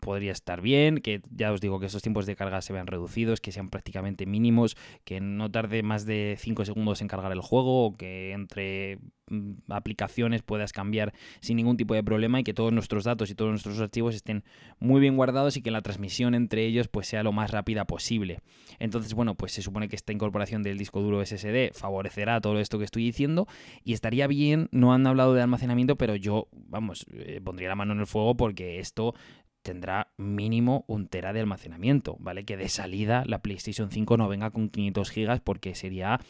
podría 0.00 0.32
estar 0.32 0.60
bien, 0.60 0.98
que 0.98 1.20
ya 1.30 1.52
os 1.52 1.60
digo 1.60 1.80
que 1.80 1.86
esos 1.86 2.02
tiempos 2.02 2.24
de 2.26 2.36
carga 2.36 2.62
se 2.62 2.72
vean 2.72 2.86
reducidos, 2.86 3.40
que 3.40 3.52
sean 3.52 3.68
prácticamente 3.68 4.26
mínimos, 4.26 4.76
que 5.04 5.20
no 5.20 5.50
tarde 5.50 5.82
más 5.82 6.06
de 6.06 6.36
5 6.38 6.64
segundos 6.64 7.02
en 7.02 7.08
cargar 7.08 7.32
el 7.32 7.40
juego, 7.40 7.86
o 7.86 7.96
que 7.96 8.32
entre 8.32 8.98
mm, 9.28 9.70
aplicaciones 9.70 10.42
puedas 10.42 10.72
cambiar 10.72 11.12
sin 11.40 11.56
ningún 11.56 11.76
tipo 11.76 11.94
de 11.94 12.02
problema 12.02 12.40
y 12.40 12.44
que 12.44 12.54
todos 12.54 12.72
nuestros 12.72 13.04
datos 13.04 13.30
y 13.30 13.34
todos 13.34 13.50
nuestros 13.50 13.78
archivos 13.80 14.14
estén 14.14 14.44
muy 14.78 15.00
bien 15.00 15.16
guardados 15.16 15.56
y 15.56 15.62
que 15.62 15.70
la 15.70 15.82
transmisión 15.82 16.34
entre 16.34 16.64
ellos 16.64 16.88
pues 16.88 17.08
sea 17.08 17.22
lo 17.22 17.32
más 17.32 17.50
rápida 17.50 17.84
posible. 17.84 18.40
Entonces, 18.78 19.14
bueno, 19.14 19.34
pues 19.34 19.52
se 19.52 19.62
supone 19.62 19.88
que 19.88 19.96
esta 19.96 20.12
incorporación 20.12 20.62
del 20.62 20.78
disco 20.78 21.00
duro 21.00 21.24
SSD 21.24 21.72
favorecerá 21.72 22.40
todo 22.40 22.60
esto 22.60 22.78
que 22.78 22.84
estoy 22.84 23.04
diciendo 23.04 23.46
y 23.84 23.92
estaría 23.92 24.26
bien, 24.26 24.68
no 24.70 24.92
han 24.92 25.06
hablado 25.06 25.34
de 25.34 25.42
almacenamiento, 25.42 25.87
pero 25.96 26.16
yo, 26.16 26.48
vamos, 26.52 27.06
eh, 27.12 27.40
pondría 27.42 27.68
la 27.68 27.76
mano 27.76 27.92
en 27.92 28.00
el 28.00 28.06
fuego 28.06 28.36
porque 28.36 28.80
esto 28.80 29.14
tendrá 29.62 30.12
mínimo 30.16 30.84
un 30.86 31.08
tera 31.08 31.32
de 31.32 31.40
almacenamiento, 31.40 32.16
¿vale? 32.20 32.44
Que 32.44 32.56
de 32.56 32.68
salida 32.68 33.24
la 33.26 33.42
PlayStation 33.42 33.90
5 33.90 34.16
no 34.16 34.28
venga 34.28 34.50
con 34.50 34.70
500 34.70 35.10
gigas 35.10 35.40
porque 35.40 35.74
sería 35.74 36.20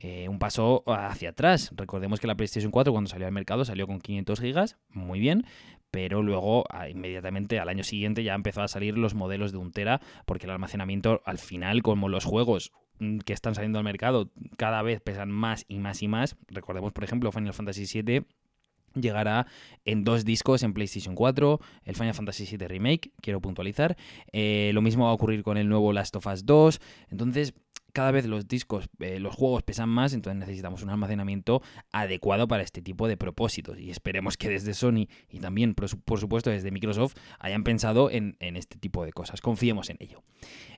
eh, 0.00 0.28
un 0.28 0.38
paso 0.38 0.82
hacia 0.86 1.30
atrás. 1.30 1.70
Recordemos 1.76 2.20
que 2.20 2.26
la 2.26 2.34
PlayStation 2.34 2.72
4 2.72 2.92
cuando 2.92 3.08
salió 3.08 3.26
al 3.26 3.32
mercado 3.32 3.64
salió 3.64 3.86
con 3.86 4.00
500 4.00 4.40
gigas, 4.40 4.76
muy 4.88 5.20
bien, 5.20 5.44
pero 5.90 6.22
luego 6.22 6.64
inmediatamente 6.88 7.60
al 7.60 7.68
año 7.68 7.84
siguiente 7.84 8.24
ya 8.24 8.34
empezó 8.34 8.62
a 8.62 8.68
salir 8.68 8.96
los 8.96 9.14
modelos 9.14 9.52
de 9.52 9.58
un 9.58 9.72
tera 9.72 10.00
porque 10.26 10.46
el 10.46 10.52
almacenamiento 10.52 11.20
al 11.24 11.38
final 11.38 11.82
como 11.82 12.08
los 12.08 12.24
juegos 12.24 12.72
mm, 12.98 13.18
que 13.18 13.32
están 13.32 13.54
saliendo 13.54 13.78
al 13.78 13.84
mercado 13.84 14.30
cada 14.56 14.82
vez 14.82 15.00
pesan 15.00 15.30
más 15.30 15.64
y 15.68 15.78
más 15.78 16.02
y 16.02 16.08
más. 16.08 16.36
Recordemos, 16.48 16.92
por 16.92 17.04
ejemplo, 17.04 17.30
Final 17.30 17.52
Fantasy 17.52 18.02
VII 18.02 18.26
llegará 18.94 19.46
en 19.84 20.04
dos 20.04 20.24
discos 20.24 20.62
en 20.62 20.72
PlayStation 20.72 21.14
4, 21.14 21.60
el 21.84 21.94
Final 21.94 22.14
Fantasy 22.14 22.44
VII 22.44 22.68
Remake, 22.68 23.12
quiero 23.20 23.40
puntualizar. 23.40 23.96
Eh, 24.32 24.70
lo 24.74 24.82
mismo 24.82 25.04
va 25.04 25.10
a 25.10 25.14
ocurrir 25.14 25.42
con 25.42 25.56
el 25.56 25.68
nuevo 25.68 25.92
Last 25.92 26.16
of 26.16 26.26
Us 26.26 26.44
2. 26.44 26.80
Entonces, 27.10 27.54
cada 27.92 28.10
vez 28.10 28.26
los 28.26 28.48
discos, 28.48 28.88
eh, 29.00 29.18
los 29.18 29.34
juegos 29.34 29.62
pesan 29.62 29.88
más, 29.88 30.12
entonces 30.12 30.38
necesitamos 30.38 30.82
un 30.82 30.90
almacenamiento 30.90 31.62
adecuado 31.92 32.48
para 32.48 32.62
este 32.62 32.82
tipo 32.82 33.08
de 33.08 33.16
propósitos. 33.16 33.78
Y 33.78 33.90
esperemos 33.90 34.36
que 34.36 34.48
desde 34.48 34.74
Sony 34.74 35.08
y 35.28 35.40
también, 35.40 35.74
por, 35.74 36.18
supuesto, 36.18 36.50
desde 36.50 36.70
Microsoft 36.70 37.14
hayan 37.38 37.64
pensado 37.64 38.10
en, 38.10 38.36
este 38.40 38.78
tipo 38.78 39.04
de 39.04 39.12
cosas. 39.12 39.40
Confiemos 39.40 39.90
en 39.90 39.96
ello. 40.00 40.22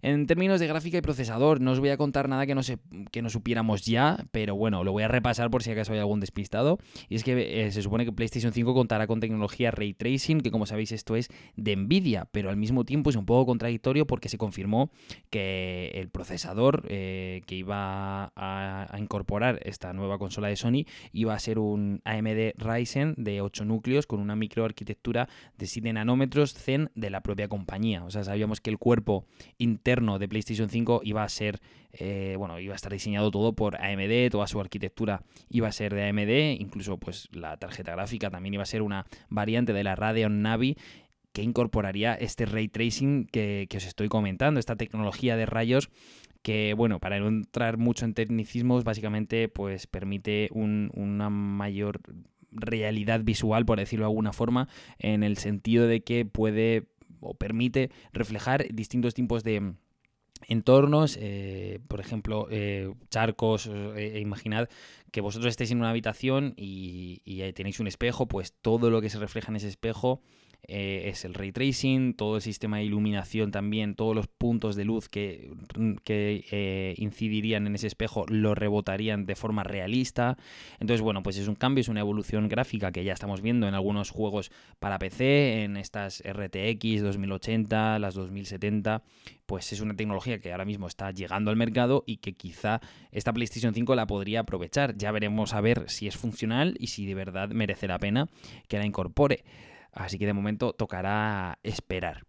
En 0.00 0.26
términos 0.26 0.61
de 0.61 0.66
gráfica 0.66 0.99
y 0.99 1.00
procesador, 1.00 1.61
no 1.61 1.73
os 1.73 1.81
voy 1.81 1.90
a 1.90 1.97
contar 1.97 2.28
nada 2.28 2.47
que 2.47 2.54
no, 2.54 2.62
se, 2.62 2.78
que 3.11 3.23
no 3.23 3.31
supiéramos 3.31 3.85
ya, 3.85 4.25
pero 4.33 4.57
bueno, 4.57 4.85
lo 4.85 4.92
voy 4.92 5.04
a 5.04 5.09
repasar 5.09 5.50
por 5.50 5.62
si 5.62 5.71
acaso 5.71 5.92
hay 5.92 5.99
algún 5.99 6.21
despistado. 6.21 6.78
Y 7.09 7.16
es 7.16 7.25
que 7.25 7.66
eh, 7.66 7.73
se 7.73 7.83
supone 7.83 8.04
que 8.04 8.12
PlayStation 8.12 8.52
5 8.52 8.75
contará 8.75 9.07
con 9.07 9.21
tecnología 9.21 9.71
Ray 9.71 9.95
Tracing, 9.95 10.40
que 10.40 10.50
como 10.50 10.66
sabéis 10.66 10.92
esto 10.92 11.16
es 11.16 11.28
de 11.57 11.76
Nvidia, 11.76 12.28
pero 12.33 12.50
al 12.50 12.57
mismo 12.57 12.85
tiempo 12.85 13.11
es 13.11 13.16
un 13.16 13.26
poco 13.26 13.47
contradictorio 13.47 14.07
porque 14.07 14.28
se 14.28 14.38
confirmó 14.38 14.90
que 15.31 15.92
el 15.95 16.09
procesador... 16.09 16.87
Eh, 16.88 17.01
eh, 17.04 17.42
que 17.47 17.56
iba 17.56 18.32
a, 18.37 18.97
incorporar 18.97 19.59
esta 19.64 19.92
nueva 19.92 20.18
consola 20.18 20.47
de 20.47 20.54
Sony 20.54 20.85
iba 21.12 21.35
a 21.35 21.38
ser 21.40 21.59
un 21.59 22.00
AMD 22.04 22.52
Ryzen 22.56 23.14
de 23.16 23.40
8 23.40 23.64
núcleos 23.64 24.06
con 24.06 24.21
una 24.21 24.37
microarquitectura 24.37 25.28
de 25.59 25.66
7 25.66 25.92
nanómetros 25.92 26.54
Zen 26.54 26.90
de 26.94 27.11
la 27.11 27.23
propia 27.23 27.49
compañía. 27.49 28.04
O 28.04 28.11
sea, 28.11 28.23
sabíamos 28.23 28.61
que 28.61 28.71
el 28.71 28.78
cuerpo 28.78 29.26
interno 29.59 30.21
de 30.21 30.28
PlayStation 30.28 30.68
5 30.68 31.00
iba 31.02 31.25
a 31.25 31.28
ser, 31.28 31.61
eh, 31.92 32.37
bueno, 32.38 32.61
iba 32.61 32.75
a 32.75 32.76
estar 32.76 32.92
diseñado 32.92 33.32
todo 33.32 33.54
por 33.54 33.80
AMD, 33.80 34.30
toda 34.30 34.47
su 34.47 34.61
arquitectura 34.61 35.25
iba 35.50 35.66
a 35.66 35.73
ser 35.73 35.94
de 35.94 36.09
AMD, 36.09 36.61
incluso 36.61 36.99
pues 36.99 37.28
la 37.32 37.56
tarjeta 37.56 37.92
gráfica 37.92 38.30
también 38.30 38.54
iba 38.54 38.62
a 38.62 38.66
ser 38.66 38.82
una 38.82 39.06
variante 39.28 39.73
de 39.73 39.82
la 39.82 39.97
Radeon 39.97 40.42
Navi 40.42 40.76
que 41.32 41.42
incorporaría 41.42 42.14
este 42.14 42.47
ray 42.47 42.68
tracing 42.68 43.26
que, 43.26 43.66
que, 43.68 43.78
os 43.78 43.87
estoy 43.87 44.09
comentando, 44.09 44.61
esta 44.61 44.76
tecnología 44.76 45.37
de 45.37 45.47
rayos 45.47 45.90
que 46.42 46.75
bueno, 46.75 46.99
para 46.99 47.18
no 47.20 47.28
entrar 47.28 47.78
mucho 47.78 48.04
en 48.04 48.14
tecnicismos, 48.14 48.84
básicamente 48.84 49.49
pues 49.49 49.87
permite 49.87 50.49
una 50.52 51.30
mayor 51.30 52.00
realidad 52.50 53.20
visual, 53.22 53.64
por 53.64 53.78
decirlo 53.78 54.04
de 54.04 54.11
alguna 54.11 54.32
forma, 54.32 54.68
en 54.99 55.22
el 55.22 55.38
sentido 55.38 55.87
de 55.87 56.02
que 56.02 56.25
puede 56.25 56.88
o 57.20 57.34
permite 57.34 57.90
reflejar 58.12 58.66
distintos 58.72 59.14
tipos 59.14 59.44
de 59.44 59.75
entornos, 60.49 61.16
eh, 61.20 61.78
por 61.88 62.00
ejemplo, 62.00 62.49
eh, 62.50 62.92
charcos, 63.11 63.70
eh, 63.72 64.18
imaginad 64.20 64.68
que 65.12 65.20
vosotros 65.20 65.50
estéis 65.50 65.70
en 65.70 65.78
una 65.78 65.90
habitación 65.90 66.54
y, 66.56 67.22
y 67.25 67.52
tenéis 67.52 67.78
un 67.80 67.87
espejo, 67.87 68.26
pues 68.26 68.52
todo 68.61 68.90
lo 68.90 69.00
que 69.00 69.11
se 69.11 69.18
refleja 69.18 69.50
en 69.50 69.56
ese 69.56 69.68
espejo 69.68 70.20
eh, 70.69 71.09
es 71.09 71.25
el 71.25 71.35
ray 71.35 71.50
tracing, 71.50 72.14
todo 72.14 72.37
el 72.37 72.42
sistema 72.42 72.76
de 72.76 72.85
iluminación 72.85 73.50
también, 73.50 73.95
todos 73.97 74.14
los 74.14 74.28
puntos 74.28 74.76
de 74.76 74.85
luz 74.85 75.09
que, 75.09 75.50
que 76.04 76.45
eh, 76.52 76.95
incidirían 76.99 77.66
en 77.66 77.75
ese 77.75 77.88
espejo 77.88 78.25
lo 78.28 78.54
rebotarían 78.54 79.26
de 79.26 79.35
forma 79.35 79.64
realista. 79.64 80.37
Entonces, 80.78 81.00
bueno, 81.00 81.23
pues 81.23 81.37
es 81.37 81.49
un 81.49 81.57
cambio, 81.57 81.81
es 81.81 81.88
una 81.88 82.00
evolución 82.00 82.49
gráfica 82.49 82.92
que 82.92 83.02
ya 83.02 83.12
estamos 83.12 83.42
viendo 83.42 83.66
en 83.66 83.75
algunos 83.75 84.11
juegos 84.11 84.52
para 84.78 84.99
PC, 84.99 85.64
en 85.64 85.76
estas 85.76 86.23
RTX 86.25 87.02
2080, 87.02 87.99
las 87.99 88.14
2070, 88.14 89.02
pues 89.47 89.73
es 89.73 89.81
una 89.81 89.95
tecnología 89.95 90.38
que 90.38 90.52
ahora 90.52 90.64
mismo 90.64 90.87
está 90.87 91.11
llegando 91.11 91.50
al 91.50 91.57
mercado 91.57 92.04
y 92.07 92.19
que 92.19 92.35
quizá 92.35 92.81
esta 93.11 93.33
PlayStation 93.33 93.75
5 93.75 93.95
la 93.97 94.07
podría 94.07 94.40
aprovechar. 94.40 94.97
Ya 94.97 95.11
veremos 95.11 95.54
a 95.54 95.61
ver 95.61 95.90
si 95.90 96.07
es 96.07 96.16
funcional 96.16 96.76
y 96.78 96.87
si 96.87 97.04
de 97.04 97.14
verdad 97.14 97.49
merece 97.50 97.88
la 97.88 97.99
pena 97.99 98.28
que 98.69 98.78
la 98.78 98.87
incorpore. 98.87 99.45
Así 99.92 100.18
que 100.18 100.26
de 100.26 100.32
momento 100.32 100.72
tocará 100.72 101.58
esperar. 101.62 102.25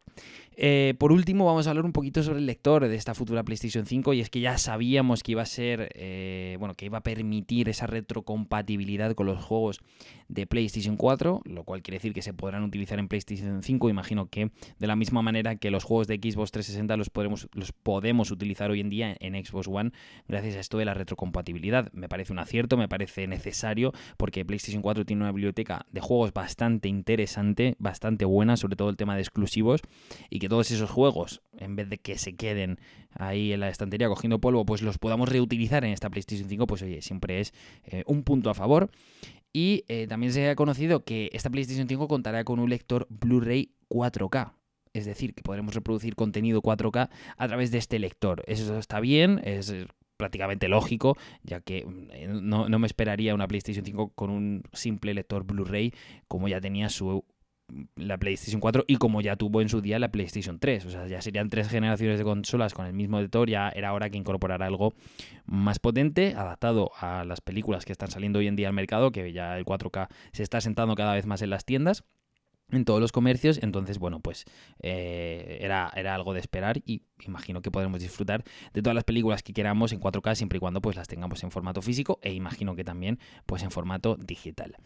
Eh, 0.55 0.93
por 0.97 1.11
último, 1.11 1.45
vamos 1.45 1.67
a 1.67 1.71
hablar 1.71 1.85
un 1.85 1.93
poquito 1.93 2.21
sobre 2.23 2.39
el 2.39 2.45
lector 2.45 2.87
de 2.87 2.95
esta 2.95 3.13
futura 3.13 3.43
PlayStation 3.43 3.85
5 3.85 4.13
y 4.13 4.21
es 4.21 4.29
que 4.29 4.39
ya 4.39 4.57
sabíamos 4.57 5.23
que 5.23 5.31
iba 5.31 5.41
a 5.41 5.47
ser, 5.47 5.89
eh, 5.95 6.57
bueno, 6.59 6.75
que 6.75 6.85
iba 6.85 6.99
a 6.99 7.03
permitir 7.03 7.69
esa 7.69 7.87
retrocompatibilidad 7.87 9.13
con 9.15 9.25
los 9.25 9.43
juegos 9.43 9.79
de 10.27 10.45
PlayStation 10.47 10.97
4, 10.97 11.41
lo 11.45 11.63
cual 11.63 11.81
quiere 11.81 11.97
decir 11.97 12.13
que 12.13 12.21
se 12.21 12.33
podrán 12.33 12.63
utilizar 12.63 12.99
en 12.99 13.07
PlayStation 13.07 13.63
5. 13.63 13.89
Imagino 13.89 14.27
que 14.27 14.51
de 14.79 14.87
la 14.87 14.95
misma 14.95 15.21
manera 15.21 15.55
que 15.55 15.71
los 15.71 15.83
juegos 15.83 16.07
de 16.07 16.15
Xbox 16.15 16.51
360 16.51 16.97
los 16.97 17.09
podemos, 17.09 17.47
los 17.53 17.71
podemos 17.71 18.31
utilizar 18.31 18.71
hoy 18.71 18.79
en 18.79 18.89
día 18.89 19.15
en 19.19 19.33
Xbox 19.43 19.67
One 19.67 19.91
gracias 20.27 20.55
a 20.55 20.59
esto 20.59 20.77
de 20.77 20.85
la 20.85 20.93
retrocompatibilidad. 20.93 21.91
Me 21.93 22.09
parece 22.09 22.31
un 22.31 22.39
acierto, 22.39 22.77
me 22.77 22.87
parece 22.87 23.27
necesario 23.27 23.91
porque 24.17 24.45
PlayStation 24.45 24.81
4 24.81 25.05
tiene 25.05 25.23
una 25.23 25.31
biblioteca 25.31 25.85
de 25.91 26.01
juegos 26.01 26.33
bastante 26.33 26.89
interesante, 26.89 27.75
bastante 27.79 28.25
buena, 28.25 28.57
sobre 28.57 28.75
todo 28.75 28.89
el 28.89 28.97
tema 28.97 29.15
de 29.15 29.21
exclusivos 29.21 29.81
y 30.29 30.39
que 30.43 30.49
todos 30.49 30.69
esos 30.71 30.89
juegos, 30.89 31.41
en 31.57 31.77
vez 31.77 31.89
de 31.89 31.97
que 31.97 32.17
se 32.17 32.35
queden 32.35 32.77
ahí 33.11 33.53
en 33.53 33.61
la 33.61 33.69
estantería 33.69 34.09
cogiendo 34.09 34.39
polvo, 34.39 34.65
pues 34.65 34.81
los 34.81 34.97
podamos 34.97 35.29
reutilizar 35.29 35.85
en 35.85 35.91
esta 35.91 36.09
PlayStation 36.09 36.49
5, 36.49 36.67
pues 36.67 36.81
oye, 36.81 37.01
siempre 37.01 37.39
es 37.39 37.53
eh, 37.85 38.03
un 38.07 38.23
punto 38.23 38.49
a 38.49 38.53
favor. 38.53 38.91
Y 39.53 39.85
eh, 39.87 40.05
también 40.07 40.33
se 40.33 40.49
ha 40.49 40.55
conocido 40.55 41.05
que 41.05 41.29
esta 41.31 41.49
PlayStation 41.49 41.87
5 41.87 42.09
contará 42.09 42.43
con 42.43 42.59
un 42.59 42.69
lector 42.69 43.07
Blu-ray 43.09 43.71
4K. 43.89 44.53
Es 44.91 45.05
decir, 45.05 45.33
que 45.33 45.43
podremos 45.43 45.75
reproducir 45.75 46.15
contenido 46.15 46.61
4K 46.61 47.09
a 47.37 47.47
través 47.47 47.71
de 47.71 47.77
este 47.77 47.97
lector. 47.97 48.43
Eso 48.45 48.77
está 48.77 48.99
bien, 48.99 49.39
es 49.45 49.73
prácticamente 50.17 50.67
lógico, 50.67 51.17
ya 51.43 51.61
que 51.61 51.85
eh, 52.11 52.27
no, 52.27 52.67
no, 52.67 52.79
me 52.79 52.87
esperaría 52.87 53.33
una 53.33 53.47
PlayStation 53.47 53.85
5 53.85 54.09
con 54.09 54.29
un 54.29 54.63
simple 54.73 55.13
lector 55.13 55.45
Blu-ray 55.45 55.93
como 56.27 56.47
ya 56.49 56.59
tenía 56.59 56.89
su 56.89 57.23
la 57.95 58.17
PlayStation 58.17 58.61
4 58.61 58.85
y 58.87 58.97
como 58.97 59.21
ya 59.21 59.35
tuvo 59.35 59.61
en 59.61 59.69
su 59.69 59.81
día 59.81 59.99
la 59.99 60.11
PlayStation 60.11 60.59
3. 60.59 60.85
O 60.85 60.89
sea, 60.89 61.07
ya 61.07 61.21
serían 61.21 61.49
tres 61.49 61.69
generaciones 61.69 62.17
de 62.17 62.23
consolas 62.23 62.73
con 62.73 62.85
el 62.85 62.93
mismo 62.93 63.19
editor, 63.19 63.49
ya 63.49 63.69
era 63.69 63.93
hora 63.93 64.09
que 64.09 64.17
incorporara 64.17 64.65
algo 64.65 64.93
más 65.45 65.79
potente, 65.79 66.33
adaptado 66.35 66.91
a 66.99 67.25
las 67.25 67.41
películas 67.41 67.85
que 67.85 67.91
están 67.91 68.11
saliendo 68.11 68.39
hoy 68.39 68.47
en 68.47 68.55
día 68.55 68.67
al 68.67 68.73
mercado, 68.73 69.11
que 69.11 69.31
ya 69.33 69.57
el 69.57 69.65
4K 69.65 70.07
se 70.31 70.43
está 70.43 70.61
sentando 70.61 70.95
cada 70.95 71.13
vez 71.13 71.25
más 71.25 71.41
en 71.41 71.49
las 71.49 71.65
tiendas 71.65 72.03
en 72.71 72.85
todos 72.85 72.99
los 72.99 73.11
comercios, 73.11 73.59
entonces 73.61 73.99
bueno, 73.99 74.19
pues 74.19 74.45
eh, 74.79 75.59
era, 75.61 75.91
era 75.95 76.15
algo 76.15 76.33
de 76.33 76.39
esperar 76.39 76.81
y 76.85 77.03
imagino 77.27 77.61
que 77.61 77.71
podremos 77.71 78.01
disfrutar 78.01 78.43
de 78.73 78.81
todas 78.81 78.95
las 78.95 79.03
películas 79.03 79.43
que 79.43 79.53
queramos 79.53 79.91
en 79.91 79.99
4K 79.99 80.35
siempre 80.35 80.57
y 80.57 80.59
cuando 80.59 80.81
pues 80.81 80.95
las 80.95 81.07
tengamos 81.07 81.43
en 81.43 81.51
formato 81.51 81.81
físico 81.81 82.19
e 82.21 82.33
imagino 82.33 82.75
que 82.75 82.83
también 82.83 83.19
pues 83.45 83.63
en 83.63 83.71
formato 83.71 84.15
digital. 84.15 84.77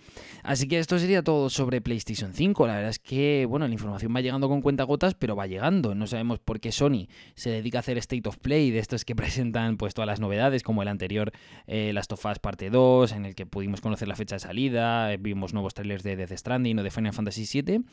Así 0.44 0.68
que 0.68 0.80
esto 0.80 1.00
sería 1.00 1.24
todo 1.24 1.50
sobre 1.50 1.82
PlayStation 1.82 2.34
5. 2.34 2.68
La 2.68 2.76
verdad 2.76 2.90
es 2.90 3.00
que 3.00 3.46
bueno, 3.48 3.68
la 3.68 3.74
información 3.74 4.14
va 4.16 4.22
llegando 4.22 4.50
con 4.50 4.62
cuentagotas, 4.62 5.16
pero 5.16 5.36
va 5.36 5.48
llegando. 5.48 5.96
No 5.96 6.08
sabemos 6.08 6.40
por 6.40 6.60
qué 6.60 6.72
Sony 6.72 7.08
se 7.36 7.50
dedica 7.50 7.80
a 7.80 7.82
hacer 7.82 7.98
State 7.98 8.28
of 8.28 8.38
Play 8.38 8.72
de 8.72 8.80
estos 8.80 9.06
que 9.06 9.16
presentan 9.16 9.78
pues 9.78 9.94
todas 9.94 10.08
las 10.08 10.20
novedades, 10.20 10.64
como 10.64 10.82
el 10.82 10.88
anterior 10.88 11.32
eh, 11.68 11.92
Last 11.94 12.12
of 12.12 12.26
Us 12.26 12.40
parte 12.40 12.70
2, 12.70 13.12
en 13.14 13.26
el 13.26 13.36
que 13.36 13.46
pudimos 13.46 13.82
conocer 13.82 14.08
la 14.08 14.16
fecha 14.16 14.36
de 14.36 14.40
salida, 14.40 15.14
eh, 15.14 15.18
vimos 15.18 15.54
nuevos 15.54 15.74
trailers 15.74 16.04
de 16.04 16.16
Death 16.16 16.38
Stranding 16.38 16.80
o 16.80 16.84
de 16.84 16.92
Final 16.92 17.14
Fantasy 17.14 17.62
VII 17.62 17.84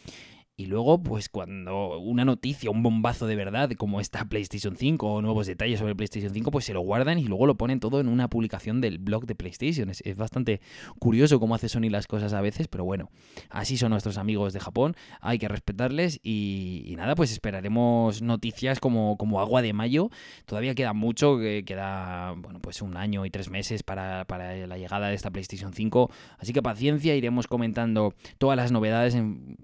y 0.57 0.67
luego, 0.67 1.03
pues 1.03 1.29
cuando 1.29 1.99
una 1.99 2.25
noticia, 2.25 2.71
un 2.71 2.85
bombazo 2.85 3.27
de 3.27 3.35
verdad, 3.35 3.73
como 3.73 4.01
esta 4.01 4.25
PlayStation 4.27 4.77
5 4.77 5.05
o 5.05 5.21
nuevos 5.21 5.49
detalles 5.49 5.81
sobre 5.81 5.97
PlayStation 5.97 6.33
5, 6.33 6.53
pues 6.53 6.65
se 6.65 6.73
lo 6.73 6.81
guardan 6.81 7.19
y 7.19 7.25
luego 7.25 7.47
lo 7.47 7.57
ponen 7.57 7.81
todo 7.81 7.99
en 7.99 8.07
una 8.07 8.29
publicación 8.29 8.81
del 8.81 8.99
blog 8.99 9.27
de 9.27 9.35
PlayStation. 9.35 9.91
Es, 9.91 10.17
bastante 10.17 10.61
curioso 11.01 11.41
cómo 11.41 11.57
hace 11.57 11.69
Sony 11.69 11.91
las 11.91 12.07
cosas 12.07 12.33
a 12.35 12.41
veces, 12.41 12.69
pero 12.69 12.85
bueno, 12.85 13.11
así 13.51 13.77
son 13.77 13.91
nuestros 13.91 14.17
amigos 14.17 14.53
de 14.53 14.61
Japón, 14.61 14.95
hay 15.21 15.39
que 15.39 15.49
respetarles 15.49 16.21
y, 16.23 16.95
nada, 16.97 17.17
pues 17.17 17.33
esperaremos 17.33 18.23
noticias 18.23 18.79
como, 18.79 19.17
como 19.17 19.41
agua 19.41 19.61
de 19.61 19.73
mayo. 19.73 20.11
Todavía 20.47 20.77
queda 20.77 20.93
mucho, 20.93 21.37
queda, 21.67 22.33
bueno, 22.37 22.61
pues 22.61 22.81
un 22.81 22.97
año 22.97 23.27
y 23.27 23.31
tres 23.31 23.51
meses 23.51 23.83
para, 23.83 24.25
la 24.29 24.79
llegada 24.79 25.09
de 25.09 25.17
esta 25.17 25.33
PlayStation 25.33 25.73
5, 25.73 26.11
así 26.39 26.53
que 26.53 26.63
paciencia, 26.63 27.17
iremos 27.17 27.49
comentando 27.49 28.15
todas 28.39 28.57
las 28.57 28.71
novedades 28.71 29.17
en 29.17 29.57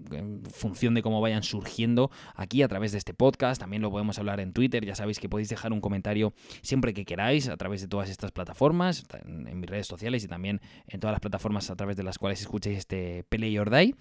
función 0.51 0.80
de 0.89 1.01
cómo 1.03 1.21
vayan 1.21 1.43
surgiendo 1.43 2.09
aquí 2.35 2.63
a 2.63 2.67
través 2.67 2.91
de 2.91 2.97
este 2.97 3.13
podcast. 3.13 3.61
También 3.61 3.83
lo 3.83 3.91
podemos 3.91 4.17
hablar 4.17 4.39
en 4.39 4.51
Twitter. 4.51 4.83
Ya 4.83 4.95
sabéis 4.95 5.19
que 5.19 5.29
podéis 5.29 5.49
dejar 5.49 5.71
un 5.71 5.79
comentario 5.79 6.33
siempre 6.63 6.93
que 6.93 7.05
queráis 7.05 7.47
a 7.49 7.57
través 7.57 7.81
de 7.81 7.87
todas 7.87 8.09
estas 8.09 8.31
plataformas, 8.31 9.05
en, 9.23 9.59
mis 9.59 9.69
redes 9.69 9.85
sociales 9.85 10.23
y 10.23 10.27
también 10.27 10.59
en 10.87 10.99
todas 10.99 11.13
las 11.13 11.21
plataformas 11.21 11.69
a 11.69 11.75
través 11.75 11.95
de 11.97 12.03
las 12.03 12.17
cuales 12.17 12.41
escuchéis 12.41 12.79
este 12.79 13.23
Play 13.29 13.57
or 13.59 13.69
Die. 13.69 13.95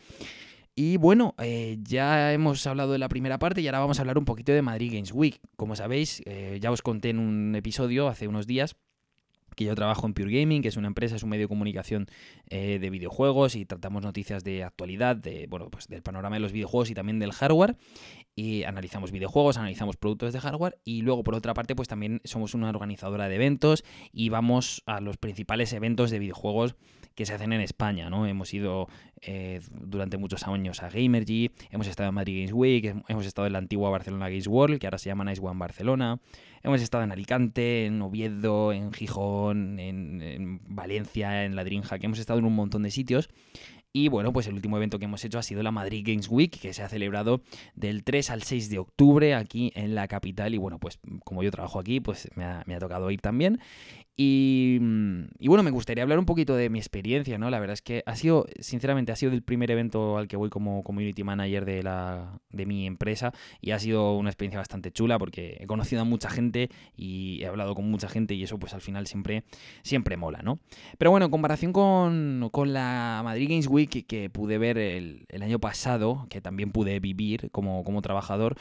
Y 0.74 0.96
bueno, 0.96 1.34
eh, 1.38 1.76
ya 1.82 2.32
hemos 2.32 2.66
hablado 2.66 2.92
de 2.92 2.98
la 2.98 3.08
primera 3.08 3.38
parte 3.38 3.60
y 3.60 3.66
ahora 3.66 3.80
vamos 3.80 3.98
a 3.98 4.02
hablar 4.02 4.16
un 4.16 4.24
poquito 4.24 4.52
de 4.52 4.62
Madrid 4.62 4.92
Games 4.94 5.12
Week. 5.12 5.38
Como 5.56 5.76
sabéis, 5.76 6.22
eh, 6.24 6.58
ya 6.60 6.70
os 6.70 6.80
conté 6.80 7.10
en 7.10 7.18
un 7.18 7.54
episodio 7.54 8.08
hace 8.08 8.28
unos 8.28 8.46
días 8.46 8.76
que 9.56 9.64
yo 9.64 9.74
trabajo 9.74 10.06
en 10.06 10.14
Pure 10.14 10.40
Gaming, 10.40 10.62
que 10.62 10.68
es 10.68 10.76
una 10.76 10.88
empresa, 10.88 11.16
es 11.16 11.22
un 11.22 11.30
medio 11.30 11.44
de 11.44 11.48
comunicación 11.48 12.06
eh, 12.48 12.78
de 12.80 12.90
videojuegos 12.90 13.56
y 13.56 13.64
tratamos 13.64 14.02
noticias 14.02 14.44
de 14.44 14.64
actualidad, 14.64 15.16
de, 15.16 15.46
bueno, 15.48 15.68
pues 15.70 15.88
del 15.88 16.02
panorama 16.02 16.36
de 16.36 16.40
los 16.40 16.52
videojuegos 16.52 16.90
y 16.90 16.94
también 16.94 17.18
del 17.18 17.32
hardware. 17.32 17.76
Y 18.34 18.62
analizamos 18.64 19.12
videojuegos, 19.12 19.56
analizamos 19.58 19.96
productos 19.96 20.32
de 20.32 20.40
hardware 20.40 20.78
y 20.84 21.02
luego 21.02 21.22
por 21.22 21.34
otra 21.34 21.54
parte 21.54 21.74
pues 21.74 21.88
también 21.88 22.20
somos 22.24 22.54
una 22.54 22.68
organizadora 22.68 23.28
de 23.28 23.34
eventos 23.34 23.84
y 24.12 24.28
vamos 24.28 24.82
a 24.86 25.00
los 25.00 25.16
principales 25.16 25.72
eventos 25.72 26.10
de 26.10 26.18
videojuegos 26.18 26.76
que 27.14 27.26
se 27.26 27.34
hacen 27.34 27.52
en 27.52 27.60
España, 27.60 28.08
¿no? 28.08 28.26
Hemos 28.26 28.54
ido 28.54 28.88
eh, 29.20 29.60
durante 29.70 30.16
muchos 30.16 30.46
años 30.46 30.82
a 30.82 30.88
Gamergy, 30.88 31.50
hemos 31.70 31.86
estado 31.86 32.08
en 32.08 32.14
Madrid 32.14 32.38
Games 32.38 32.52
Week, 32.52 32.94
hemos 33.08 33.26
estado 33.26 33.46
en 33.46 33.52
la 33.52 33.58
antigua 33.58 33.90
Barcelona 33.90 34.28
Games 34.28 34.46
World, 34.46 34.78
que 34.78 34.86
ahora 34.86 34.98
se 34.98 35.10
llama 35.10 35.24
Nice 35.24 35.40
One 35.42 35.58
Barcelona, 35.58 36.20
Hemos 36.62 36.82
estado 36.82 37.04
en 37.04 37.12
Alicante, 37.12 37.86
en 37.86 38.02
Oviedo, 38.02 38.72
en 38.72 38.92
Gijón, 38.92 39.78
en, 39.78 40.20
en 40.20 40.60
Valencia, 40.66 41.44
en 41.44 41.56
Ladrinja, 41.56 41.98
que 41.98 42.06
hemos 42.06 42.18
estado 42.18 42.38
en 42.38 42.44
un 42.44 42.54
montón 42.54 42.82
de 42.82 42.90
sitios. 42.90 43.30
Y 43.92 44.08
bueno, 44.08 44.32
pues 44.32 44.46
el 44.46 44.54
último 44.54 44.76
evento 44.76 45.00
que 45.00 45.06
hemos 45.06 45.24
hecho 45.24 45.38
ha 45.38 45.42
sido 45.42 45.64
la 45.64 45.72
Madrid 45.72 46.04
Games 46.06 46.28
Week, 46.28 46.56
que 46.60 46.72
se 46.72 46.82
ha 46.82 46.88
celebrado 46.88 47.42
del 47.74 48.04
3 48.04 48.30
al 48.30 48.42
6 48.44 48.70
de 48.70 48.78
octubre 48.78 49.34
aquí 49.34 49.72
en 49.74 49.96
la 49.96 50.06
capital. 50.06 50.54
Y 50.54 50.58
bueno, 50.58 50.78
pues 50.78 51.00
como 51.24 51.42
yo 51.42 51.50
trabajo 51.50 51.80
aquí, 51.80 51.98
pues 51.98 52.28
me 52.36 52.44
ha, 52.44 52.78
tocado 52.78 53.10
ir 53.10 53.20
también. 53.20 53.58
Y, 54.16 54.78
y, 55.38 55.48
bueno, 55.48 55.62
me 55.62 55.70
gustaría 55.70 56.02
hablar 56.02 56.18
un 56.18 56.26
poquito 56.26 56.54
de 56.54 56.68
mi 56.68 56.78
experiencia, 56.78 57.38
¿no? 57.38 57.48
La 57.48 57.58
verdad 57.58 57.72
es 57.72 57.80
que 57.80 58.02
ha 58.04 58.14
sido, 58.16 58.46
sinceramente, 58.60 59.12
ha 59.12 59.16
sido 59.16 59.32
el 59.32 59.42
primer 59.42 59.70
evento 59.70 60.18
al 60.18 60.28
que 60.28 60.36
voy 60.36 60.50
como 60.50 60.82
community 60.84 61.24
manager 61.24 61.64
de, 61.64 61.82
la, 61.82 62.38
de 62.50 62.66
mi 62.66 62.86
empresa 62.86 63.32
y 63.62 63.70
ha 63.70 63.78
sido 63.78 64.16
una 64.16 64.28
experiencia 64.28 64.58
bastante 64.58 64.92
chula 64.92 65.18
porque 65.18 65.56
he 65.58 65.66
conocido 65.66 66.02
a 66.02 66.04
mucha 66.04 66.28
gente 66.28 66.68
y 66.94 67.42
he 67.42 67.46
hablado 67.46 67.74
con 67.74 67.90
mucha 67.90 68.08
gente 68.10 68.34
y 68.34 68.42
eso 68.42 68.58
pues 68.58 68.74
al 68.74 68.82
final 68.82 69.06
siempre, 69.06 69.42
siempre 69.82 70.18
mola, 70.18 70.42
¿no? 70.42 70.58
Pero 70.98 71.10
bueno, 71.10 71.24
en 71.24 71.32
comparación 71.32 71.72
con, 71.72 72.50
con 72.52 72.74
la 72.74 73.22
Madrid 73.24 73.48
Games 73.48 73.68
Week 73.68 73.79
que, 73.86 74.04
que 74.04 74.30
pude 74.30 74.58
ver 74.58 74.78
el, 74.78 75.26
año 75.40 75.58
pasado, 75.58 76.26
que 76.28 76.40
también 76.40 76.72
pude 76.72 77.00
vivir 77.00 77.50
como, 77.50 77.84
como 77.84 78.02
trabajador, 78.02 78.56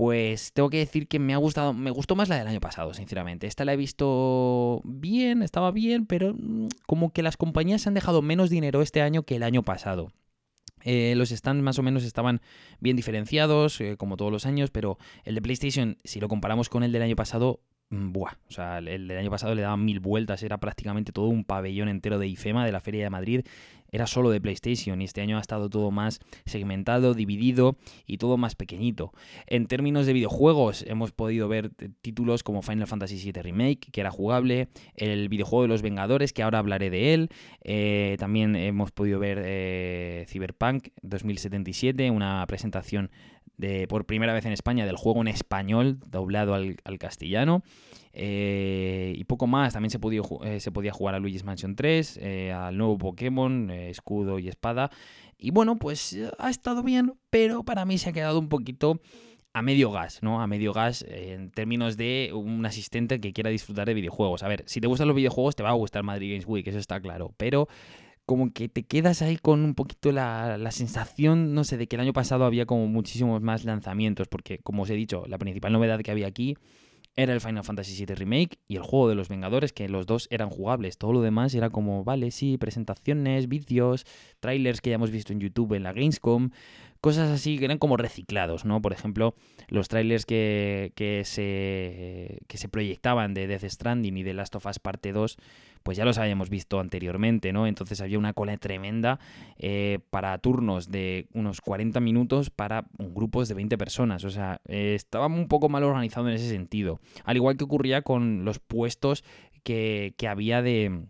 pues 0.00 0.52
tengo 0.54 0.70
que 0.70 0.78
decir 0.78 1.08
que 1.08 1.18
me 1.18 1.34
ha 1.34 1.36
gustado, 1.36 1.74
me 1.74 1.90
gustó 1.90 2.16
más 2.16 2.30
la 2.30 2.38
del 2.38 2.46
año 2.46 2.60
pasado, 2.60 2.94
sinceramente. 2.94 3.46
Esta 3.46 3.66
la 3.66 3.74
he 3.74 3.76
visto 3.76 4.80
bien, 4.84 5.42
estaba 5.42 5.72
bien, 5.72 6.06
pero 6.06 6.32
mm, 6.32 6.68
como 6.86 7.12
que 7.12 7.22
las 7.22 7.36
compañías 7.36 7.86
han 7.86 7.92
dejado 7.92 8.22
menos 8.22 8.48
dinero 8.48 8.80
este 8.80 9.02
año 9.02 9.24
que 9.24 9.36
el 9.36 9.42
año 9.42 9.62
pasado. 9.62 10.10
Eh, 10.84 11.12
los 11.16 11.28
stands 11.28 11.62
más 11.62 11.78
o 11.78 11.82
menos 11.82 12.04
estaban 12.04 12.40
bien 12.80 12.96
diferenciados, 12.96 13.80
eh, 13.80 13.96
como 13.98 14.16
todos 14.16 14.32
los 14.32 14.46
años, 14.46 14.70
pero 14.70 14.96
el 15.24 15.34
de 15.34 15.42
PlayStation, 15.42 15.98
si 16.04 16.20
lo 16.20 16.28
comparamos 16.28 16.68
con 16.68 16.82
el 16.82 16.92
del 16.92 17.02
año 17.02 17.16
pasado, 17.16 17.60
mm, 17.90 18.12
buah, 18.12 18.38
o 18.48 18.52
sea, 18.52 18.78
el 18.78 19.06
del 19.06 19.18
año 19.18 19.30
pasado 19.30 19.54
le 19.54 19.62
daban 19.62 19.84
mil 19.84 20.00
vueltas, 20.00 20.42
era 20.42 20.58
prácticamente 20.58 21.12
todo 21.12 21.26
un 21.26 21.44
pabellón 21.44 21.88
entero 21.88 22.18
de 22.18 22.26
IFEMA, 22.26 22.64
de 22.64 22.72
la 22.72 22.80
Feria 22.80 23.04
de 23.04 23.10
Madrid, 23.10 23.42
era 23.90 24.06
solo 24.06 24.30
de 24.30 24.40
PlayStation 24.40 25.00
y 25.00 25.04
este 25.04 25.20
año 25.20 25.38
ha 25.38 25.40
estado 25.40 25.68
todo 25.68 25.90
más 25.90 26.20
segmentado, 26.44 27.14
dividido 27.14 27.76
y 28.06 28.18
todo 28.18 28.36
más 28.36 28.54
pequeñito. 28.54 29.12
En 29.46 29.66
términos 29.66 30.06
de 30.06 30.12
videojuegos 30.12 30.84
hemos 30.86 31.12
podido 31.12 31.48
ver 31.48 31.70
títulos 32.02 32.42
como 32.42 32.62
Final 32.62 32.86
Fantasy 32.86 33.16
VII 33.16 33.42
Remake, 33.42 33.90
que 33.92 34.00
era 34.00 34.10
jugable, 34.10 34.68
el 34.94 35.28
videojuego 35.28 35.62
de 35.62 35.68
los 35.68 35.82
Vengadores, 35.82 36.32
que 36.32 36.42
ahora 36.42 36.58
hablaré 36.58 36.90
de 36.90 37.14
él, 37.14 37.30
eh, 37.62 38.16
también 38.18 38.56
hemos 38.56 38.92
podido 38.92 39.18
ver 39.18 39.42
eh, 39.44 40.24
Cyberpunk 40.28 40.88
2077, 41.02 42.10
una 42.10 42.44
presentación 42.46 43.10
por 43.88 44.06
primera 44.06 44.32
vez 44.32 44.44
en 44.46 44.52
España 44.52 44.86
del 44.86 44.96
juego 44.96 45.20
en 45.20 45.28
español 45.28 45.98
doblado 46.06 46.54
al, 46.54 46.76
al 46.84 46.98
castellano. 46.98 47.62
Eh, 48.12 49.14
y 49.16 49.24
poco 49.24 49.46
más, 49.46 49.72
también 49.72 49.90
se 49.90 49.98
podía, 49.98 50.22
eh, 50.44 50.60
se 50.60 50.72
podía 50.72 50.92
jugar 50.92 51.14
a 51.14 51.18
Luigi's 51.18 51.44
Mansion 51.44 51.76
3, 51.76 52.18
eh, 52.20 52.52
al 52.52 52.76
nuevo 52.76 52.98
Pokémon, 52.98 53.70
eh, 53.70 53.90
escudo 53.90 54.38
y 54.38 54.48
espada. 54.48 54.90
Y 55.38 55.52
bueno, 55.52 55.76
pues 55.76 56.18
ha 56.38 56.50
estado 56.50 56.82
bien, 56.82 57.14
pero 57.30 57.64
para 57.64 57.84
mí 57.84 57.98
se 57.98 58.10
ha 58.10 58.12
quedado 58.12 58.38
un 58.38 58.48
poquito 58.48 59.00
a 59.52 59.62
medio 59.62 59.90
gas, 59.90 60.22
¿no? 60.22 60.42
A 60.42 60.46
medio 60.46 60.72
gas 60.72 61.04
en 61.08 61.50
términos 61.50 61.96
de 61.96 62.30
un 62.34 62.64
asistente 62.66 63.20
que 63.20 63.32
quiera 63.32 63.50
disfrutar 63.50 63.86
de 63.86 63.94
videojuegos. 63.94 64.42
A 64.42 64.48
ver, 64.48 64.62
si 64.66 64.80
te 64.80 64.86
gustan 64.86 65.08
los 65.08 65.16
videojuegos 65.16 65.56
te 65.56 65.62
va 65.62 65.70
a 65.70 65.74
gustar 65.74 66.02
Madrid 66.02 66.32
Games 66.32 66.46
Week, 66.46 66.66
eso 66.66 66.78
está 66.78 67.00
claro, 67.00 67.34
pero 67.36 67.68
como 68.30 68.52
que 68.52 68.68
te 68.68 68.84
quedas 68.84 69.22
ahí 69.22 69.38
con 69.38 69.64
un 69.64 69.74
poquito 69.74 70.12
la, 70.12 70.56
la, 70.56 70.70
sensación, 70.70 71.52
no 71.52 71.64
sé, 71.64 71.76
de 71.76 71.88
que 71.88 71.96
el 71.96 72.02
año 72.02 72.12
pasado 72.12 72.44
había 72.44 72.64
como 72.64 72.86
muchísimos 72.86 73.42
más 73.42 73.64
lanzamientos, 73.64 74.28
porque 74.28 74.60
como 74.60 74.84
os 74.84 74.90
he 74.90 74.94
dicho, 74.94 75.24
la 75.26 75.36
principal 75.36 75.72
novedad 75.72 75.98
que 75.98 76.12
había 76.12 76.28
aquí 76.28 76.56
era 77.16 77.32
el 77.32 77.40
Final 77.40 77.64
Fantasy 77.64 78.04
VII 78.04 78.14
Remake 78.14 78.60
y 78.68 78.76
el 78.76 78.82
juego 78.82 79.08
de 79.08 79.16
los 79.16 79.28
Vengadores, 79.28 79.72
que 79.72 79.88
los 79.88 80.06
dos 80.06 80.28
eran 80.30 80.48
jugables. 80.48 80.96
Todo 80.96 81.12
lo 81.12 81.22
demás 81.22 81.56
era 81.56 81.70
como, 81.70 82.04
vale, 82.04 82.30
sí, 82.30 82.56
presentaciones, 82.56 83.48
vídeos, 83.48 84.06
trailers 84.38 84.80
que 84.80 84.90
ya 84.90 84.94
hemos 84.94 85.10
visto 85.10 85.32
en 85.32 85.40
YouTube 85.40 85.74
en 85.74 85.82
la 85.82 85.92
Gamescom, 85.92 86.50
cosas 87.00 87.30
así 87.30 87.58
que 87.58 87.64
eran 87.64 87.78
como 87.78 87.96
reciclados, 87.96 88.64
¿no? 88.64 88.80
Por 88.82 88.92
ejemplo, 88.92 89.34
los 89.68 89.88
trailers 89.88 90.26
que, 90.26 90.92
que, 90.94 91.24
se, 91.24 92.40
que 92.46 92.58
se 92.58 92.68
proyectaban 92.68 93.34
de 93.34 93.46
Death 93.46 93.64
Stranding 93.64 94.16
y 94.16 94.22
de 94.22 94.34
Last 94.34 94.54
of 94.56 94.66
Us 94.66 94.78
Parte 94.78 95.12
2 95.12 95.36
pues 95.82 95.96
ya 95.96 96.04
los 96.04 96.18
habíamos 96.18 96.50
visto 96.50 96.80
anteriormente, 96.80 97.52
¿no? 97.52 97.66
Entonces 97.66 98.00
había 98.00 98.18
una 98.18 98.32
cola 98.32 98.56
tremenda 98.56 99.18
eh, 99.56 100.00
para 100.10 100.36
turnos 100.38 100.90
de 100.90 101.28
unos 101.32 101.60
40 101.60 102.00
minutos 102.00 102.50
para 102.50 102.86
grupos 102.98 103.48
de 103.48 103.54
20 103.54 103.78
personas. 103.78 104.24
O 104.24 104.30
sea, 104.30 104.60
eh, 104.66 104.94
estaba 104.94 105.26
un 105.26 105.48
poco 105.48 105.68
mal 105.68 105.82
organizado 105.84 106.28
en 106.28 106.34
ese 106.34 106.48
sentido. 106.48 107.00
Al 107.24 107.36
igual 107.36 107.56
que 107.56 107.64
ocurría 107.64 108.02
con 108.02 108.44
los 108.44 108.58
puestos 108.58 109.24
que, 109.62 110.14
que 110.16 110.28
había 110.28 110.62
de 110.62 111.06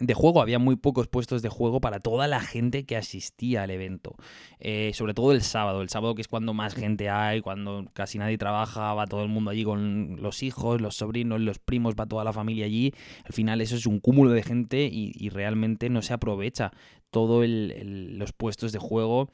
de 0.00 0.14
juego, 0.14 0.40
había 0.40 0.58
muy 0.58 0.76
pocos 0.76 1.08
puestos 1.08 1.42
de 1.42 1.48
juego 1.48 1.80
para 1.80 1.98
toda 1.98 2.28
la 2.28 2.40
gente 2.40 2.84
que 2.86 2.96
asistía 2.96 3.62
al 3.62 3.70
evento. 3.70 4.14
Eh, 4.60 4.92
sobre 4.94 5.14
todo 5.14 5.32
el 5.32 5.42
sábado, 5.42 5.82
el 5.82 5.88
sábado 5.88 6.14
que 6.14 6.22
es 6.22 6.28
cuando 6.28 6.54
más 6.54 6.74
gente 6.74 7.10
hay, 7.10 7.40
cuando 7.40 7.84
casi 7.92 8.18
nadie 8.18 8.38
trabaja, 8.38 8.94
va 8.94 9.06
todo 9.06 9.22
el 9.22 9.28
mundo 9.28 9.50
allí 9.50 9.64
con 9.64 10.16
los 10.20 10.42
hijos, 10.42 10.80
los 10.80 10.96
sobrinos, 10.96 11.40
los 11.40 11.58
primos, 11.58 11.94
va 11.98 12.06
toda 12.06 12.24
la 12.24 12.32
familia 12.32 12.66
allí. 12.66 12.92
Al 13.24 13.32
final 13.32 13.60
eso 13.60 13.76
es 13.76 13.86
un 13.86 13.98
cúmulo 13.98 14.30
de 14.30 14.42
gente 14.42 14.88
y, 14.90 15.12
y 15.14 15.30
realmente 15.30 15.90
no 15.90 16.02
se 16.02 16.14
aprovecha 16.14 16.72
todos 17.10 17.46
los 17.48 18.32
puestos 18.32 18.72
de 18.72 18.78
juego 18.78 19.30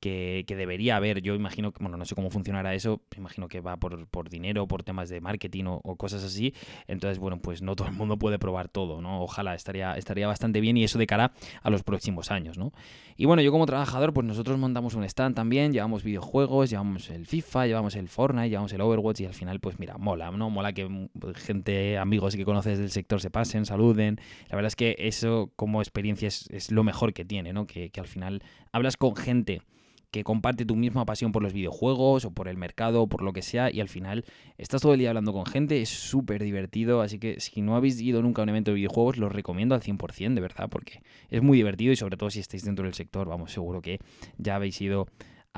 que, 0.00 0.44
debería 0.48 0.96
haber. 0.96 1.20
Yo 1.22 1.34
imagino 1.34 1.72
que, 1.72 1.82
bueno, 1.82 1.96
no 1.96 2.04
sé 2.04 2.14
cómo 2.14 2.30
funcionará 2.30 2.74
eso, 2.74 3.00
imagino 3.16 3.48
que 3.48 3.60
va 3.60 3.76
por, 3.76 4.06
por 4.08 4.28
dinero, 4.28 4.66
por 4.66 4.82
temas 4.82 5.08
de 5.08 5.20
marketing 5.20 5.64
o, 5.66 5.96
cosas 5.96 6.24
así. 6.24 6.54
Entonces, 6.86 7.18
bueno, 7.18 7.40
pues 7.40 7.62
no 7.62 7.76
todo 7.76 7.88
el 7.88 7.94
mundo 7.94 8.18
puede 8.18 8.38
probar 8.38 8.68
todo, 8.68 9.00
¿no? 9.00 9.22
Ojalá 9.22 9.54
estaría, 9.54 9.94
estaría 9.94 10.26
bastante 10.26 10.60
bien 10.60 10.76
y 10.76 10.84
eso 10.84 10.98
de 10.98 11.06
cara 11.06 11.32
a 11.62 11.70
los 11.70 11.82
próximos 11.82 12.30
años, 12.30 12.58
¿no? 12.58 12.72
Y 13.16 13.24
bueno, 13.24 13.42
yo 13.42 13.50
como 13.50 13.66
trabajador, 13.66 14.12
pues 14.12 14.26
nosotros 14.26 14.58
montamos 14.58 14.94
un 14.94 15.04
stand 15.04 15.34
también, 15.34 15.72
llevamos 15.72 16.04
videojuegos, 16.04 16.70
llevamos 16.70 17.10
el 17.10 17.26
FIFA, 17.26 17.66
llevamos 17.66 17.96
el 17.96 18.08
Fortnite, 18.08 18.50
llevamos 18.50 18.72
el 18.72 18.80
Overwatch 18.80 19.20
y 19.20 19.26
al 19.26 19.34
final, 19.34 19.58
pues 19.58 19.78
mira, 19.80 19.98
mola, 19.98 20.30
¿no? 20.30 20.50
Mola 20.50 20.72
que 20.72 21.08
gente, 21.34 21.98
amigos 21.98 22.36
que 22.36 22.44
conoces 22.44 22.78
del 22.78 22.90
sector 22.90 23.20
se 23.20 23.30
pasen, 23.30 23.66
saluden. 23.66 24.20
La 24.48 24.56
verdad 24.56 24.68
es 24.68 24.76
que 24.76 24.94
eso 24.98 25.50
como 25.56 25.80
experiencia 25.82 26.28
es, 26.28 26.48
es 26.50 26.70
lo 26.70 26.84
mejor 26.84 27.12
que 27.12 27.24
tiene, 27.24 27.52
¿no? 27.52 27.66
Que, 27.66 27.90
que 27.90 28.00
al 28.00 28.06
final 28.06 28.42
hablas 28.72 28.96
con 28.96 29.16
gente 29.16 29.62
que 30.10 30.24
comparte 30.24 30.64
tu 30.64 30.76
misma 30.76 31.04
pasión 31.04 31.32
por 31.32 31.42
los 31.42 31.52
videojuegos 31.52 32.24
o 32.24 32.30
por 32.30 32.48
el 32.48 32.56
mercado 32.56 33.02
o 33.02 33.06
por 33.08 33.22
lo 33.22 33.32
que 33.32 33.42
sea 33.42 33.70
y 33.70 33.80
al 33.80 33.88
final 33.88 34.24
estás 34.56 34.80
todo 34.80 34.94
el 34.94 34.98
día 34.98 35.10
hablando 35.10 35.32
con 35.32 35.44
gente, 35.44 35.82
es 35.82 35.90
súper 35.90 36.42
divertido, 36.42 37.02
así 37.02 37.18
que 37.18 37.40
si 37.40 37.60
no 37.60 37.76
habéis 37.76 38.00
ido 38.00 38.22
nunca 38.22 38.42
a 38.42 38.44
un 38.44 38.48
evento 38.48 38.70
de 38.70 38.76
videojuegos, 38.76 39.18
lo 39.18 39.28
recomiendo 39.28 39.74
al 39.74 39.82
100% 39.82 40.34
de 40.34 40.40
verdad, 40.40 40.68
porque 40.70 41.02
es 41.28 41.42
muy 41.42 41.58
divertido 41.58 41.92
y 41.92 41.96
sobre 41.96 42.16
todo 42.16 42.30
si 42.30 42.40
estáis 42.40 42.64
dentro 42.64 42.84
del 42.84 42.94
sector, 42.94 43.28
vamos, 43.28 43.52
seguro 43.52 43.82
que 43.82 43.98
ya 44.38 44.56
habéis 44.56 44.80
ido 44.80 45.08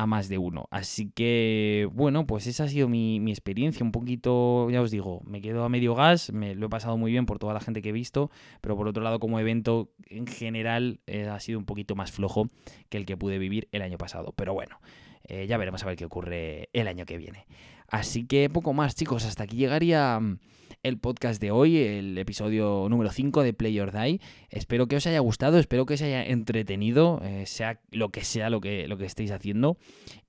a 0.01 0.07
más 0.07 0.31
de 0.31 0.39
uno. 0.39 0.67
Así 0.71 1.11
que, 1.11 1.87
bueno, 1.93 2.27
pues 2.27 2.47
esa 2.47 2.65
ha 2.65 2.69
sido 2.69 2.89
mi, 2.89 3.19
experiencia. 3.31 3.85
Un 3.85 3.93
poquito, 3.93 4.71
ya 4.71 4.81
os 4.81 4.91
digo, 4.91 5.21
me 5.27 5.43
quedo 5.43 5.63
a 5.63 5.69
medio 5.69 5.95
gas, 5.95 6.33
me 6.33 6.55
lo 6.55 6.67
he 6.67 6.69
pasado 6.71 6.97
muy 6.97 7.11
bien 7.13 7.27
por 7.27 7.39
toda 7.39 7.53
la 7.53 7.61
gente 7.61 7.83
que 7.83 7.91
he 7.91 7.93
visto, 7.93 8.31
pero 8.63 8.79
por 8.79 8.89
otro 8.89 9.03
lado, 9.03 9.21
como 9.21 9.39
evento 9.39 9.93
en 10.07 10.27
general, 10.27 11.01
eh, 11.07 11.27
ha 11.29 11.39
sido 11.39 11.59
un 11.59 11.67
poquito 11.67 11.97
más 11.97 12.13
flojo 12.13 12.47
que 12.89 12.97
el 12.97 13.05
que 13.05 13.19
pude 13.19 13.39
vivir 13.39 13.69
el 13.73 13.83
año 13.83 13.99
pasado. 13.99 14.33
Pero 14.37 14.55
bueno, 14.55 14.81
eh, 15.25 15.47
ya 15.47 15.59
veremos 15.59 15.83
a 15.83 15.87
ver 15.87 15.97
qué 15.97 16.07
ocurre 16.07 16.71
el 16.73 16.89
año 16.89 17.05
que 17.05 17.19
viene. 17.19 17.47
Así 17.87 18.27
que 18.27 18.49
poco 18.49 18.73
más, 18.73 18.95
chicos, 18.95 19.27
hasta 19.27 19.43
aquí 19.43 19.59
llegaría 19.59 20.19
el 20.83 20.99
podcast 20.99 21.41
de 21.41 21.51
hoy, 21.51 21.79
el 21.79 22.17
episodio 22.17 22.87
número 22.89 23.11
5 23.11 23.43
de 23.43 23.53
Play 23.53 23.79
or 23.81 23.93
Die. 23.93 24.21
Espero 24.49 24.87
que 24.87 24.97
os 24.97 25.07
haya 25.07 25.21
gustado, 25.21 25.59
espero 25.59 25.85
que 25.85 25.95
os 25.95 26.03
haya 26.03 26.25
entretenido, 26.25 27.21
eh, 27.23 27.45
sea 27.47 27.81
lo 27.91 28.09
que 28.09 28.25
sea 28.25 28.51
lo 28.51 28.61
que, 28.61 28.89
lo 28.89 28.97
que 28.97 29.05
estéis 29.05 29.31
haciendo. 29.31 29.77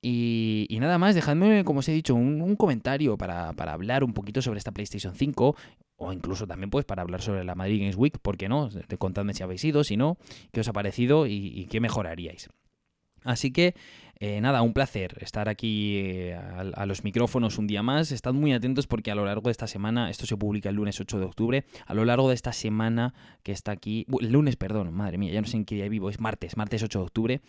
Y, 0.02 0.68
nada 0.82 0.98
más, 0.98 1.16
dejadme, 1.16 1.64
como 1.64 1.80
os 1.80 1.90
he 1.90 1.94
dicho, 1.94 2.16
un, 2.16 2.42
un 2.42 2.56
comentario 2.56 3.18
para, 3.18 3.54
para 3.54 3.74
hablar 3.74 4.04
un 4.04 4.14
poquito 4.14 4.42
sobre 4.42 4.58
esta 4.58 4.72
PlayStation 4.72 5.16
5 5.16 5.56
o 6.04 6.14
incluso 6.14 6.48
también 6.48 6.72
pues 6.72 6.84
para 6.84 7.04
hablar 7.04 7.22
sobre 7.22 7.44
la 7.44 7.54
Madrid 7.54 7.80
Games 7.80 7.96
Week, 7.96 8.18
¿por 8.18 8.36
qué 8.36 8.50
no? 8.50 8.70
Contadme 8.98 9.36
si 9.36 9.44
habéis 9.44 9.64
ido, 9.64 9.84
si 9.84 9.98
no, 9.98 10.18
qué 10.52 10.62
os 10.62 10.68
ha 10.68 10.74
parecido 10.74 11.28
y, 11.28 11.34
y 11.34 11.68
qué 11.68 11.80
mejoraríais. 11.80 12.50
Así 13.24 13.52
que 13.52 13.76
eh, 14.24 14.40
nada, 14.40 14.62
un 14.62 14.72
placer 14.72 15.18
estar 15.22 15.50
aquí 15.50 15.98
eh, 15.98 16.36
a, 16.36 16.86
los 16.86 17.04
micrófonos 17.04 17.58
un 17.58 17.66
día 17.66 17.82
más. 17.82 18.12
Estad 18.12 18.34
muy 18.34 18.54
atentos 18.54 18.86
porque 18.86 19.10
a 19.10 19.16
lo 19.16 19.26
largo 19.26 19.48
de 19.48 19.52
esta 19.52 19.66
semana, 19.66 20.12
esto 20.12 20.28
se 20.28 20.38
publica 20.38 20.70
el 20.70 20.76
lunes 20.76 21.00
8 21.00 21.18
de 21.18 21.26
octubre, 21.26 21.66
a 21.88 21.96
lo 21.96 22.06
largo 22.06 22.30
de 22.30 22.36
esta 22.36 22.54
semana 22.54 23.16
que 23.42 23.52
está 23.52 23.72
aquí, 23.72 24.06
el 24.20 24.32
lunes, 24.32 24.58
perdón, 24.58 24.94
madre 24.94 25.18
mía, 25.18 25.32
ya 25.34 25.42
no 25.42 25.48
sé 25.48 25.58
en 25.58 25.66
qué 25.66 25.74
día 25.74 25.90
vivo, 25.90 26.12
es 26.12 26.20
martes, 26.20 26.56
martes 26.56 26.84
8 26.84 27.00
de 27.00 27.04
octubre. 27.04 27.42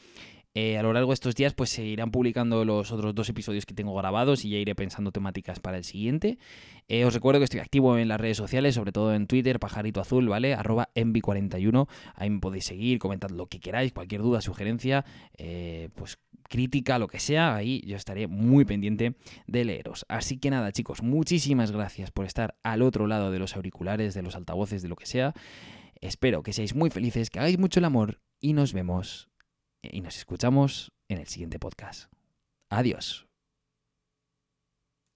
Eh, 0.54 0.76
a 0.76 0.82
lo 0.82 0.92
largo 0.92 1.10
de 1.10 1.14
estos 1.14 1.34
días 1.34 1.54
pues 1.54 1.70
se 1.70 1.82
irán 1.82 2.10
publicando 2.10 2.64
los 2.66 2.92
otros 2.92 3.14
dos 3.14 3.28
episodios 3.30 3.64
que 3.64 3.72
tengo 3.72 3.94
grabados 3.94 4.44
y 4.44 4.50
ya 4.50 4.58
iré 4.58 4.74
pensando 4.74 5.10
temáticas 5.10 5.60
para 5.60 5.78
el 5.78 5.84
siguiente. 5.84 6.38
Eh, 6.88 7.04
os 7.04 7.14
recuerdo 7.14 7.40
que 7.40 7.44
estoy 7.44 7.60
activo 7.60 7.96
en 7.96 8.08
las 8.08 8.20
redes 8.20 8.36
sociales, 8.36 8.74
sobre 8.74 8.92
todo 8.92 9.14
en 9.14 9.26
Twitter, 9.26 9.58
pajarito 9.58 10.00
azul, 10.00 10.28
¿vale? 10.28 10.54
Arroba 10.54 10.90
envi41. 10.94 11.88
Ahí 12.14 12.30
me 12.30 12.40
podéis 12.40 12.66
seguir, 12.66 12.98
comentad 12.98 13.30
lo 13.30 13.46
que 13.46 13.60
queráis, 13.60 13.92
cualquier 13.92 14.20
duda, 14.20 14.42
sugerencia, 14.42 15.04
eh, 15.38 15.88
pues 15.94 16.18
crítica, 16.48 16.98
lo 16.98 17.08
que 17.08 17.18
sea, 17.18 17.56
ahí 17.56 17.80
yo 17.86 17.96
estaré 17.96 18.26
muy 18.26 18.66
pendiente 18.66 19.14
de 19.46 19.64
leeros. 19.64 20.04
Así 20.08 20.36
que 20.36 20.50
nada, 20.50 20.70
chicos, 20.70 21.02
muchísimas 21.02 21.72
gracias 21.72 22.10
por 22.10 22.26
estar 22.26 22.58
al 22.62 22.82
otro 22.82 23.06
lado 23.06 23.30
de 23.30 23.38
los 23.38 23.56
auriculares, 23.56 24.12
de 24.12 24.20
los 24.20 24.36
altavoces, 24.36 24.82
de 24.82 24.88
lo 24.90 24.96
que 24.96 25.06
sea. 25.06 25.32
Espero 26.02 26.42
que 26.42 26.52
seáis 26.52 26.74
muy 26.74 26.90
felices, 26.90 27.30
que 27.30 27.38
hagáis 27.38 27.58
mucho 27.58 27.80
el 27.80 27.86
amor 27.86 28.20
y 28.38 28.52
nos 28.52 28.74
vemos 28.74 29.31
y 29.82 30.00
nos 30.00 30.16
escuchamos 30.16 30.92
en 31.08 31.18
el 31.18 31.26
siguiente 31.26 31.58
podcast. 31.58 32.10
Adiós. 32.70 33.31